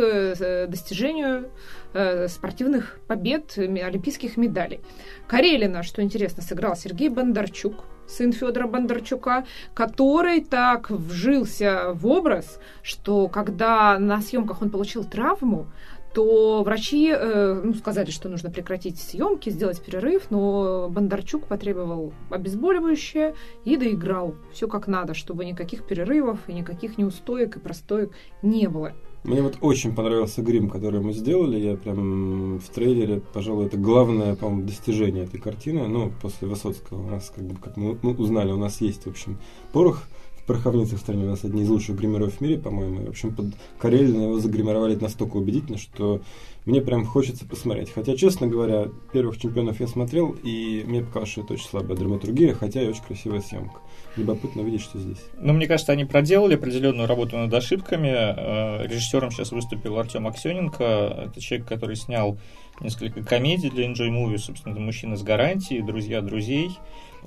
[1.94, 4.80] э, спортивных побед, олимпийских медалей.
[5.28, 13.28] Карелина, что интересно, сыграл Сергей Бондарчук, сын Федора Бондарчука, который так вжился в образ, что
[13.28, 15.68] когда на съемках он получил травму,
[16.14, 23.34] то врачи э, ну, сказали, что нужно прекратить съемки, сделать перерыв, но Бондарчук потребовал обезболивающее
[23.66, 28.12] и доиграл все как надо, чтобы никаких перерывов и никаких неустоек и простоек
[28.44, 28.94] не было.
[29.24, 31.58] Мне вот очень понравился грим, который мы сделали.
[31.58, 35.88] Я прям в трейлере, пожалуй, это главное, по-моему, достижение этой картины.
[35.88, 39.38] Ну, после Высоцкого у нас, как бы, как мы узнали, у нас есть, в общем,
[39.72, 40.04] порох
[40.46, 41.26] пороховницах стране.
[41.26, 43.06] У нас одни из лучших гримеров в мире, по-моему.
[43.06, 43.48] В общем, под
[43.80, 46.22] Карелина его загримировали настолько убедительно, что
[46.66, 47.92] мне прям хочется посмотреть.
[47.92, 52.54] Хотя, честно говоря, первых чемпионов я смотрел, и мне показалось, что это очень слабая драматургия,
[52.54, 53.80] хотя и очень красивая съемка.
[54.16, 55.18] Любопытно видеть, что здесь.
[55.40, 58.10] Ну, мне кажется, они проделали определенную работу над ошибками.
[58.10, 60.84] Э, режиссером сейчас выступил Артем Аксененко.
[61.28, 62.38] Это человек, который снял
[62.80, 66.72] несколько комедий для Enjoy Movie, собственно, это «Мужчина с гарантией», «Друзья друзей».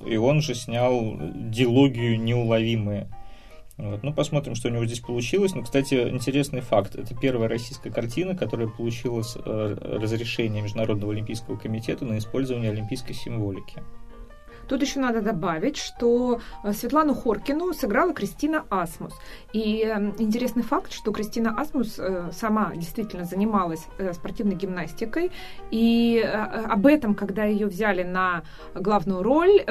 [0.04, 3.08] И он же снял дилогию «Неуловимые».
[3.76, 4.02] Вот.
[4.02, 5.54] Ну, посмотрим, что у него здесь получилось.
[5.54, 6.96] Но, кстати, интересный факт.
[6.96, 13.82] Это первая российская картина, которая получила э, разрешение Международного олимпийского комитета на использование олимпийской символики.
[14.68, 19.14] Тут еще надо добавить, что э, Светлану Хоркину сыграла Кристина Асмус.
[19.52, 25.30] И эм, интересный факт, что Кристина Асмус э, сама действительно занималась э, спортивной гимнастикой.
[25.70, 28.42] И об этом, когда ее взяли на
[28.74, 29.64] главную роль,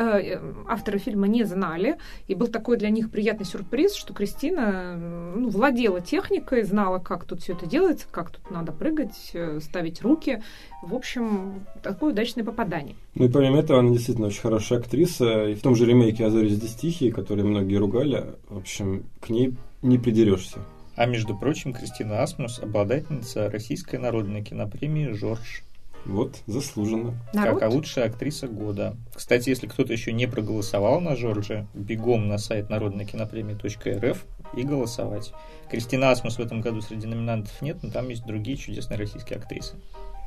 [0.68, 1.98] авторы фильма не знали.
[2.28, 4.96] И был такой для них приятный сюрприз, что Кристина
[5.36, 10.42] ну, владела техникой, знала, как тут все это делается, как тут надо прыгать, ставить руки.
[10.86, 12.96] В общем, такое удачное попадание.
[13.16, 15.48] Ну и помимо этого, она действительно очень хорошая актриса.
[15.48, 19.56] И в том же ремейке «А здесь тихие», который многие ругали, в общем, к ней
[19.82, 20.60] не придерешься.
[20.96, 25.64] А между прочим, Кристина Асмус– обладательница Российской народной кинопремии «Жорж».
[26.06, 27.16] Вот, заслуженно.
[27.34, 27.60] Народ?
[27.60, 28.96] Как а лучшая актриса года.
[29.14, 34.24] Кстати, если кто-то еще не проголосовал на Жоржа, бегом на сайт народной кинопремии.рф
[34.56, 35.34] и голосовать.
[35.72, 39.76] Кристина Асмус в этом году среди номинантов нет, но там есть другие чудесные российские актрисы.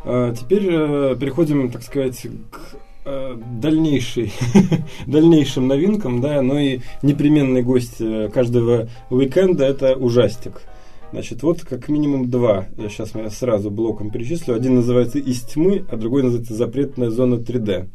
[0.04, 4.32] А, теперь э, переходим, так сказать, к э, дальнейшей,
[5.06, 10.62] дальнейшим новинкам, да, но и непременный гость э, каждого уикенда это ужастик.
[11.10, 12.66] Значит, вот как минимум два.
[12.76, 14.54] Я сейчас я сразу блоком перечислю.
[14.54, 17.88] Один называется «Из тьмы», а другой называется «Запретная зона 3D».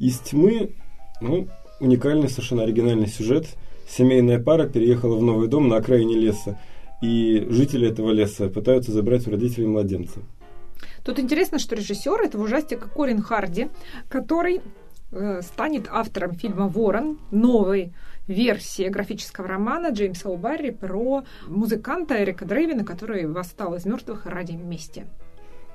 [0.00, 0.70] «Из тьмы»
[1.20, 1.46] ну,
[1.78, 3.46] уникальный, совершенно оригинальный сюжет.
[3.88, 6.58] Семейная пара переехала в новый дом на окраине леса,
[7.02, 10.20] и жители этого леса пытаются забрать у родителей младенца.
[11.04, 13.68] Тут интересно, что режиссер этого ужастика Корин Харди,
[14.08, 14.60] который
[15.12, 17.92] э, станет автором фильма «Ворон», новой
[18.26, 25.06] версии графического романа Джеймса О'Барри про музыканта Эрика Дрейвина, который восстал из мертвых ради мести.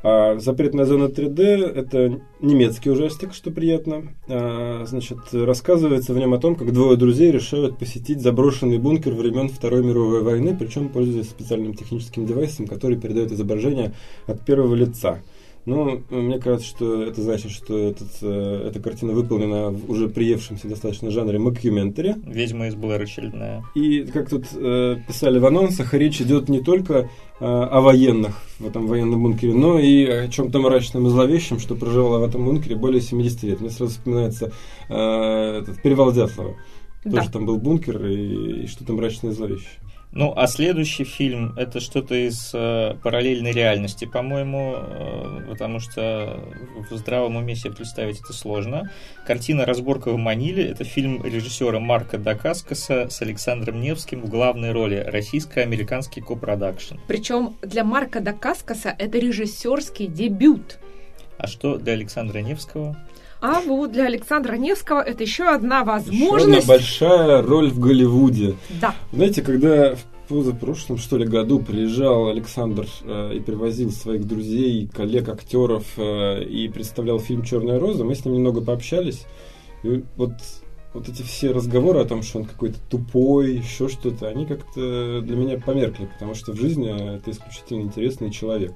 [0.03, 1.41] А «Запретная зона 3D»—
[1.75, 4.13] это немецкий ужастик, что приятно.
[4.27, 9.49] А, значит, рассказывается в нем о том, как двое друзей решают посетить заброшенный бункер времен
[9.49, 13.93] Второй мировой войны, причем пользуясь специальным техническим девайсом, который передает изображение
[14.27, 15.21] от первого лица—
[15.65, 20.67] ну, мне кажется, что это значит, что этот, э, эта картина выполнена в уже приевшемся
[20.67, 22.15] достаточно жанре мокюментари.
[22.25, 23.63] «Ведьма из Блэр» очередная.
[23.73, 27.09] И, как тут э, писали в анонсах, речь идет не только
[27.39, 31.75] э, о военных в этом военном бункере, но и о чем-то мрачном и зловещем, что
[31.75, 33.61] проживало в этом бункере более 70 лет.
[33.61, 34.51] Мне сразу вспоминается
[34.87, 36.55] э, этот «Перевал Дятлова».
[37.03, 37.17] Да.
[37.17, 39.79] Тоже там был бункер и, и что-то мрачное и зловещее.
[40.15, 46.39] Ну, а следующий фильм это что-то из э, параллельной реальности, по-моему, э, потому что
[46.89, 48.89] в здравом уме себе представить это сложно.
[49.27, 55.03] Картина «Разборка в Маниле»— это фильм режиссера Марка Дакаскаса с Александром Невским в главной роли,
[55.05, 56.95] российско-американский копродакшн.
[57.09, 60.79] Причем для Марка Дакаскаса это режиссерский дебют.
[61.37, 62.95] А что для Александра Невского?
[63.45, 66.47] А вот для Александра Невского это еще одна возможность.
[66.47, 68.55] Еще одна большая роль в Голливуде.
[68.81, 68.95] Да.
[69.13, 75.29] Знаете, когда в позапрошлом, что ли, году приезжал Александр э, и привозил своих друзей, коллег,
[75.29, 79.25] актеров э, и представлял фильм «Черная роза», мы с ним немного пообщались.
[79.83, 80.31] И вот
[80.95, 85.35] вот эти все разговоры о том, что он какой-то тупой, еще что-то, они как-то для
[85.35, 88.71] меня померкли, потому что в жизни это исключительно интересный человек.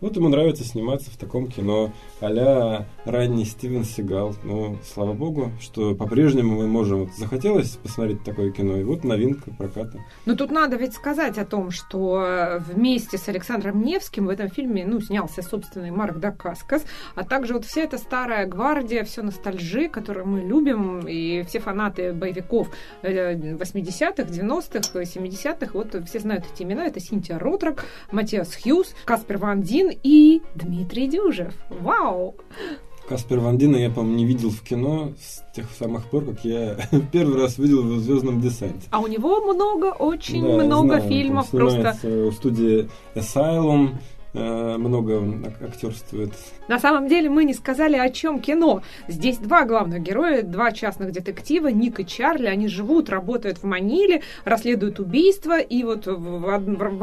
[0.00, 4.34] Вот ему нравится сниматься в таком кино а ранний Стивен Сигал.
[4.44, 7.00] Ну, слава богу, что по-прежнему мы можем...
[7.04, 9.98] Вот захотелось посмотреть такое кино, и вот новинка проката.
[10.26, 14.84] Но тут надо ведь сказать о том, что вместе с Александром Невским в этом фильме
[14.84, 16.84] ну, снялся собственный Марк Дакаскас,
[17.14, 22.12] а также вот вся эта старая гвардия, все ностальжи, которую мы любим, и все фанаты
[22.12, 22.68] боевиков
[23.02, 26.86] 80-х, 90-х, 70-х, вот все знают эти имена.
[26.86, 31.54] Это Синтия Ротрак, Матиас Хьюз, Каспер Ван Дин, и Дмитрий Дюжев.
[31.68, 32.36] Вау!
[33.08, 36.76] Каспер Ван Дина я, по-моему, не видел в кино с тех самых пор, как я
[37.12, 38.86] первый раз видел его в «Звездном десанте».
[38.90, 41.48] А у него много, очень да, много знаю, фильмов.
[41.50, 43.94] просто в студии Asylum,
[44.34, 46.32] много он актерствует.
[46.68, 48.82] На самом деле мы не сказали, о чем кино.
[49.08, 52.46] Здесь два главных героя, два частных детектива, Ник и Чарли.
[52.46, 56.58] Они живут, работают в Маниле, расследуют убийства, и вот во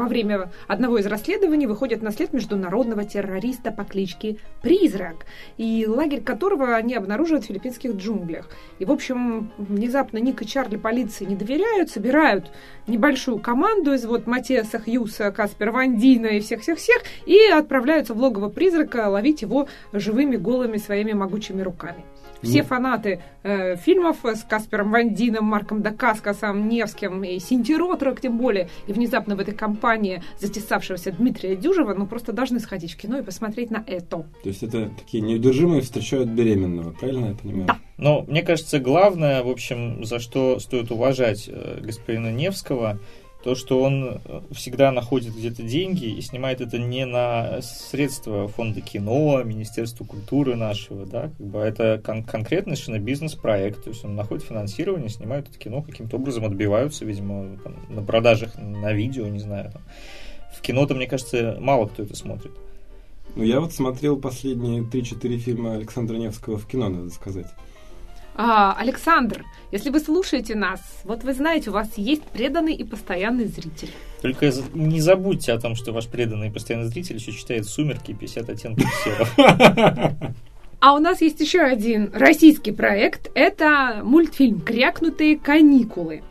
[0.06, 6.74] время одного из расследований выходят на след международного террориста по кличке Призрак, и лагерь которого
[6.76, 8.48] они обнаруживают в филиппинских джунглях.
[8.78, 12.52] И, в общем, внезапно Ник и Чарли полиции не доверяют, собирают
[12.86, 19.08] небольшую команду из вот Матеса Хьюса, Каспер Вандина и всех-всех-всех, и отправляются в логово призрака
[19.08, 22.04] ловить его живыми голыми своими могучими руками.
[22.42, 22.68] Все ну.
[22.68, 29.36] фанаты э, фильмов с Каспером Вандином, Марком Дакаскасом, Невским и Синтиротрок, тем более, и внезапно
[29.36, 33.82] в этой компании затесавшегося Дмитрия Дюжева, ну просто должны сходить в кино и посмотреть на
[33.86, 34.26] это.
[34.42, 37.66] То есть это такие неудержимые встречают беременного, правильно я понимаю?
[37.66, 37.78] Да.
[37.98, 42.98] Но мне кажется, главное, в общем, за что стоит уважать э, господина Невского,
[43.46, 48.80] то, что он э, всегда находит где-то деньги и снимает это не на средства фонда
[48.80, 54.16] кино, Министерства культуры нашего, да, как бы это кон- конкретный совершенно бизнес-проект, то есть он
[54.16, 59.38] находит финансирование, снимает это кино, каким-то образом отбиваются, видимо, там, на продажах на видео, не
[59.38, 59.82] знаю, там.
[60.52, 62.50] В кино-то, мне кажется, мало кто это смотрит.
[63.36, 67.46] Ну, я вот смотрел последние 3-4 фильма Александра Невского в кино, надо сказать.
[68.38, 73.46] А, Александр, если вы слушаете нас, вот вы знаете, у вас есть преданный и постоянный
[73.46, 73.90] зритель.
[74.20, 78.14] Только не забудьте о том, что ваш преданный и постоянный зритель еще читает «Сумерки» и
[78.14, 80.34] 50 оттенков серого.
[80.78, 83.30] А у нас есть еще один российский проект.
[83.34, 86.22] Это мультфильм «Крякнутые каникулы».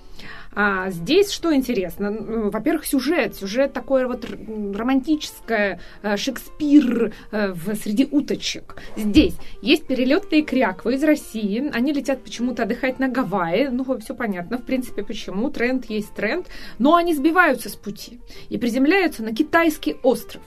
[0.56, 2.12] А здесь что интересно?
[2.50, 3.36] Во-первых, сюжет.
[3.36, 8.78] Сюжет такой вот романтическое, э, Шекспир э, в среди уточек.
[8.96, 11.70] Здесь есть перелетные кряквы из России.
[11.74, 13.68] Они летят почему-то отдыхать на Гавайи.
[13.68, 15.50] Ну, все понятно, в принципе, почему.
[15.50, 16.48] Тренд есть тренд.
[16.80, 20.42] Но они сбиваются с пути и приземляются на китайский остров.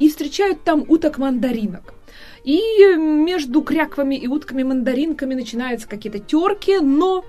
[0.00, 1.94] И встречают там уток-мандаринок.
[2.44, 2.60] И
[2.96, 7.24] между кряквами и утками-мандаринками начинаются какие-то терки, но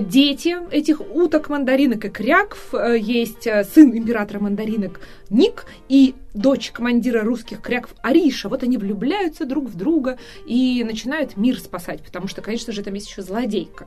[0.00, 5.00] дети этих уток мандаринок и крякв, а, есть а, сын императора мандаринок
[5.30, 8.48] Ник и дочь командира русских крякв Ариша.
[8.48, 12.94] Вот они влюбляются друг в друга и начинают мир спасать, потому что, конечно же, там
[12.94, 13.86] есть еще злодейка.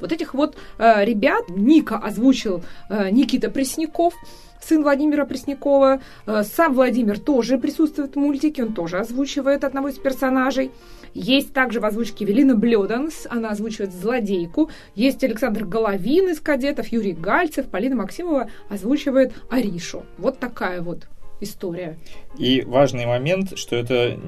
[0.00, 4.14] Вот этих вот э, ребят Ника озвучил э, Никита Пресняков,
[4.60, 6.00] сын Владимира Преснякова.
[6.26, 10.70] Э, сам Владимир тоже присутствует в мультике, он тоже озвучивает одного из персонажей.
[11.14, 14.70] Есть также в озвучке Велина Блёданс, она озвучивает злодейку.
[14.94, 20.04] Есть Александр Головин из кадетов, Юрий Гальцев, Полина Максимова озвучивает Аришу.
[20.18, 21.08] Вот такая вот
[21.42, 21.98] история.
[22.38, 24.18] И важный момент, что это,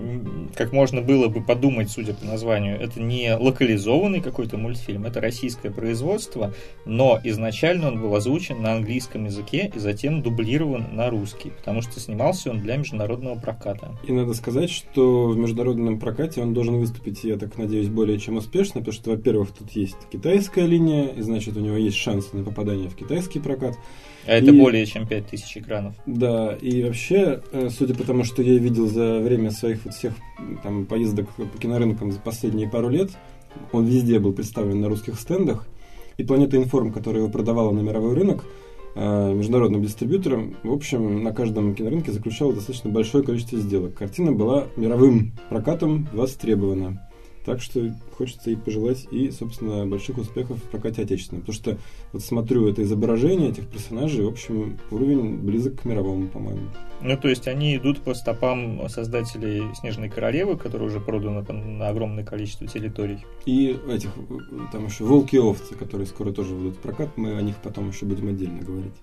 [0.55, 5.71] как можно было бы подумать, судя по названию, это не локализованный какой-то мультфильм, это российское
[5.71, 6.53] производство,
[6.85, 12.01] но изначально он был озвучен на английском языке и затем дублирован на русский, потому что
[12.01, 13.97] снимался он для международного проката.
[14.07, 18.37] И надо сказать, что в международном прокате он должен выступить, я так надеюсь, более чем
[18.37, 22.45] успешно, потому что, во-первых, тут есть китайская линия, и значит, у него есть шансы на
[22.45, 23.75] попадание в китайский прокат.
[24.27, 25.95] А это и, более чем 5000 экранов.
[26.07, 30.14] Да, и вообще, э, судя по тому, что я видел за время своих вот всех
[30.62, 33.11] там, поездок по кинорынкам за последние пару лет,
[33.72, 35.66] он везде был представлен на русских стендах,
[36.16, 38.45] и Планета Информ, которая его продавала на мировой рынок,
[38.95, 43.95] э, международным дистрибьютором, в общем, на каждом кинорынке заключала достаточно большое количество сделок.
[43.95, 47.09] Картина была мировым прокатом востребована.
[47.45, 51.42] Так что хочется ей пожелать и, собственно, больших успехов в прокате отечественном.
[51.42, 51.78] Потому что
[52.12, 56.68] вот смотрю это изображение этих персонажей, в общем, уровень близок к мировому, по-моему.
[57.03, 62.24] Ну, то есть они идут по стопам создателей «Снежной королевы», которая уже продана на огромное
[62.24, 63.18] количество территорий.
[63.45, 64.11] И этих,
[64.72, 67.16] там еще «Волки и овцы», которые скоро тоже выйдут в прокат.
[67.16, 68.95] Мы о них потом еще будем отдельно говорить.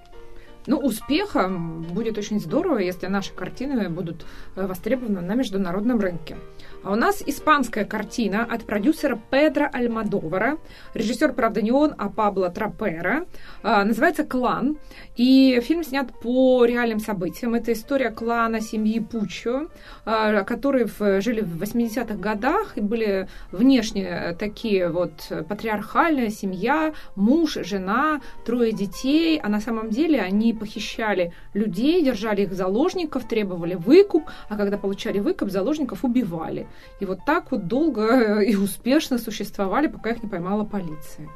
[0.68, 6.38] Ну, успеха будет очень здорово, если наши картины будут э, востребованы на международном рынке.
[6.84, 10.58] А у нас испанская картина от продюсера Педро Альмадовара.
[10.96, 13.26] Режиссер, правда, не он, а Пабло Трапера.
[13.62, 14.78] А, называется «Клан».
[15.16, 17.54] И фильм снят по реальным событиям.
[17.54, 19.68] Это история клана семьи Пучо,
[20.06, 25.12] а, которые в, жили в 80-х годах и были внешне такие вот
[25.48, 29.40] патриархальная семья, муж, жена, трое детей.
[29.40, 35.20] А на самом деле они похищали людей, держали их заложников, требовали выкуп, а когда получали
[35.20, 36.68] выкуп, заложников убивали.
[37.00, 41.30] И вот так вот долго и успешно существовали, пока их не поймала полиция.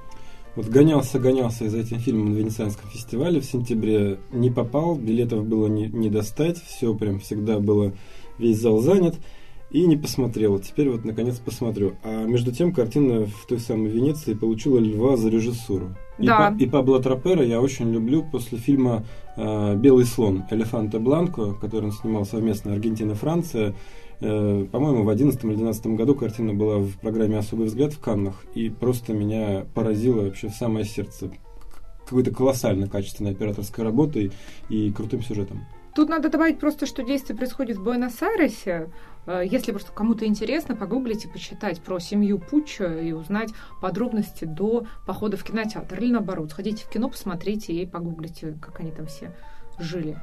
[0.55, 5.87] Вот гонялся-гонялся за этим фильмом на Венецианском фестивале в сентябре, не попал, билетов было не,
[5.87, 7.93] не достать, все прям всегда было,
[8.37, 9.15] весь зал занят,
[9.75, 10.57] и не посмотрел.
[10.59, 11.95] Теперь вот наконец посмотрю.
[12.01, 15.97] А между тем картина в той самой Венеции получила льва за режиссуру.
[16.17, 16.55] Да.
[16.57, 19.03] И, и Пабло Трапера я очень люблю после фильма
[19.35, 23.75] э, «Белый слон» Элефанта Бланко, который он снимал совместно Аргентина-Франция.
[24.21, 28.45] Э, по-моему, в 2011 или 2012 году картина была в программе «Особый взгляд» в Каннах,
[28.55, 31.31] и просто меня поразило вообще в самое сердце
[32.05, 34.31] какой-то колоссально качественной операторской работой
[34.69, 35.65] и крутым сюжетом.
[35.95, 38.89] Тут надо добавить просто, что действие происходит в Буэнос-Айресе.
[39.25, 43.49] Э, если просто кому-то интересно, погуглите, почитать про семью Пуча и узнать
[43.81, 45.99] подробности до похода в кинотеатр.
[45.99, 49.35] Или наоборот, сходите в кино, посмотрите и погуглите, как они там все
[49.79, 50.17] жили.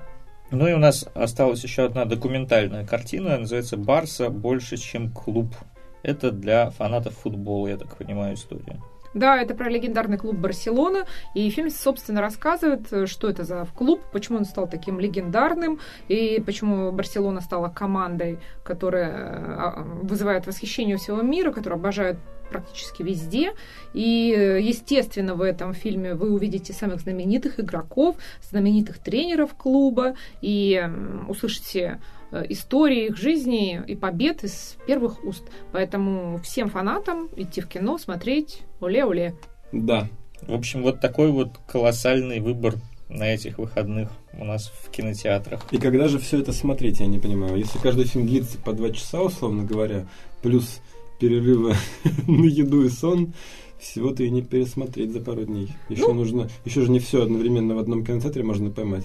[0.50, 5.54] Ну и у нас осталась еще одна документальная картина, называется «Барса больше, чем клуб».
[6.02, 8.80] Это для фанатов футбола, я так понимаю, история.
[9.14, 11.04] Да, это про легендарный клуб Барселона.
[11.34, 16.92] И фильм, собственно, рассказывает, что это за клуб, почему он стал таким легендарным, и почему
[16.92, 22.18] Барселона стала командой, которая а, вызывает восхищение всего мира, которую обожают
[22.50, 23.54] практически везде.
[23.94, 30.86] И, естественно, в этом фильме вы увидите самых знаменитых игроков, знаменитых тренеров клуба и
[31.28, 35.44] услышите э, истории их жизни и побед из первых уст.
[35.72, 39.34] Поэтому всем фанатам идти в кино, смотреть Оле-оле.
[39.72, 40.08] Да.
[40.42, 42.74] В общем, вот такой вот колоссальный выбор
[43.08, 45.66] на этих выходных у нас в кинотеатрах.
[45.70, 47.56] И когда же все это смотреть, я не понимаю.
[47.56, 50.06] Если каждый фильм длится по два часа, условно говоря,
[50.42, 50.80] плюс
[51.20, 51.74] перерывы
[52.26, 53.34] на еду и сон,
[53.78, 55.68] всего-то и не пересмотреть за пару дней.
[55.88, 59.04] Еще ну, нужно, еще же не все одновременно в одном кинотеатре можно поймать.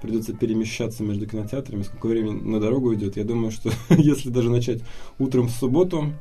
[0.00, 3.16] Придется перемещаться между кинотеатрами, сколько времени на дорогу идет.
[3.16, 4.80] Я думаю, что если даже начать
[5.18, 6.12] утром в субботу,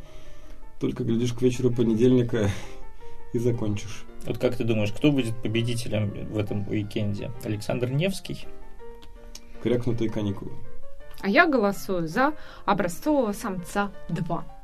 [0.80, 2.50] только глядишь к вечеру понедельника
[3.34, 4.06] и закончишь.
[4.26, 7.32] Вот как ты думаешь, кто будет победителем в этом уикенде?
[7.44, 8.46] Александр Невский?
[9.64, 10.52] Крякнутые каникулы.
[11.22, 12.34] А я голосую за
[12.66, 14.59] образцового самца 2.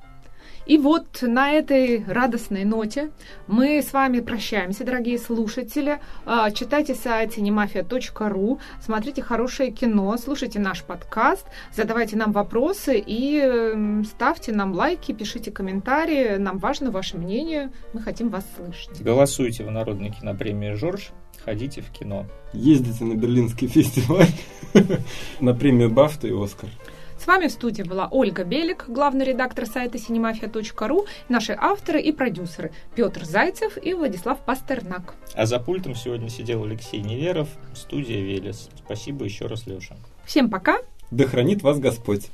[0.65, 3.11] И вот на этой радостной ноте
[3.47, 5.99] мы с вами прощаемся, дорогие слушатели.
[6.25, 14.53] А, читайте сайт cinemafia.ru, смотрите хорошее кино, слушайте наш подкаст, задавайте нам вопросы и ставьте
[14.53, 16.37] нам лайки, пишите комментарии.
[16.37, 19.01] Нам важно ваше мнение, мы хотим вас слышать.
[19.01, 21.11] Голосуйте в Народной кинопремии «Жорж»,
[21.43, 22.25] ходите в кино.
[22.53, 24.29] Ездите на Берлинский фестиваль,
[25.39, 26.69] на премию «Бафта» и «Оскар».
[27.25, 32.71] С вами в студии была Ольга Белик, главный редактор сайта cinemafia.ru, наши авторы и продюсеры
[32.93, 35.15] Петр Зайцев и Владислав Пастернак.
[35.33, 38.69] А за пультом сегодня сидел Алексей Неверов, студия Велес.
[38.77, 39.95] Спасибо еще раз, Леша.
[40.23, 40.77] Всем пока.
[41.09, 42.27] Да хранит вас Господь.